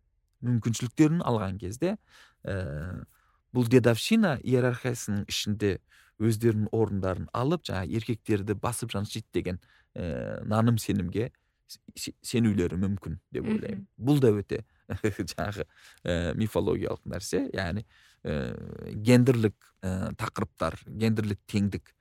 мүмкіншіліктерін 0.46 1.22
алған 1.26 1.58
кезде 1.60 1.96
ә, 2.44 3.04
бұл 3.56 3.68
дедовщина 3.72 4.36
иерархиясының 4.44 5.26
ішінде 5.28 5.78
өздерінің 6.22 6.70
орындарын 6.72 7.28
алып 7.36 7.66
жаңағы 7.68 7.98
еркектерді 7.98 8.56
басып 8.60 8.92
жаншиды 8.94 9.26
деген 9.36 9.60
ә, 9.94 10.42
наным 10.48 10.78
сенімге 10.80 11.30
сенулері 12.22 12.78
мүмкін 12.78 13.18
деп 13.34 13.48
ойлаймын. 13.48 13.86
Бұл 13.98 14.20
да 14.22 14.30
өте 14.36 14.62
жаңағы 15.32 15.66
ә, 16.04 16.34
мифологиялық 16.38 17.02
нәрсе. 17.08 17.46
Яғни 17.54 17.84
ә, 18.24 18.54
гендерлік 19.06 19.56
ә, 19.82 20.12
тақырыптар 20.20 20.78
гендерлік 20.86 21.40
теңдік 21.50 21.92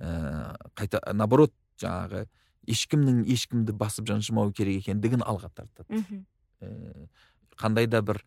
ә, 0.00 0.56
қайта 0.78 1.02
наоборот 1.12 1.54
жаңағы 1.80 2.26
ешкімнің 2.68 3.24
ешкімді 3.32 3.74
басып 3.78 4.08
жаншымау 4.10 4.52
керек 4.52 4.82
екендігін 4.82 5.24
алға 5.26 5.50
тартады. 5.54 6.02
Ә, 6.60 7.08
қандай 7.58 7.88
да 7.90 8.02
бір 8.02 8.22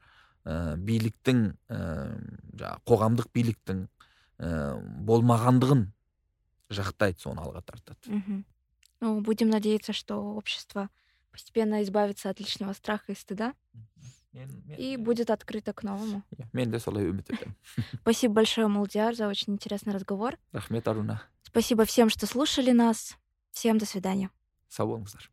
ә, 0.45 0.76
биліктің 0.78 1.43
ә, 1.69 1.82
жаңағы 2.58 2.86
қоғамдық 2.89 3.34
биліктің 3.36 3.84
ә, 4.41 4.54
болмағандығын 5.08 5.86
жақтайды 6.71 7.21
соны 7.21 7.43
алға 7.43 7.62
тартады. 7.65 8.08
Мхм. 8.08 8.43
Ну, 9.02 9.19
будем 9.21 9.50
надеяться, 9.50 9.93
что 9.93 10.36
общество 10.36 10.89
постепенно 11.32 11.82
избавится 11.84 12.30
от 12.30 12.39
личного 12.39 12.74
страха 12.74 13.12
и 13.12 13.15
стыда 13.15 13.54
и 14.78 14.98
будет 14.98 15.30
открыто 15.30 15.74
к 15.74 15.84
новому. 15.84 16.24
Спасибо 18.02 18.36
большое, 18.36 18.67
Молдиар, 18.67 19.15
за 19.15 19.28
очень 19.28 19.54
интересный 19.54 19.94
разговор. 19.94 20.38
Спасибо 21.44 21.86
всем, 21.86 22.10
что 22.10 22.28
слушали 22.28 22.72
нас. 22.72 23.17
Всем 23.52 23.78
до 23.78 23.86
свидания. 23.86 24.30
сау 25.08 25.32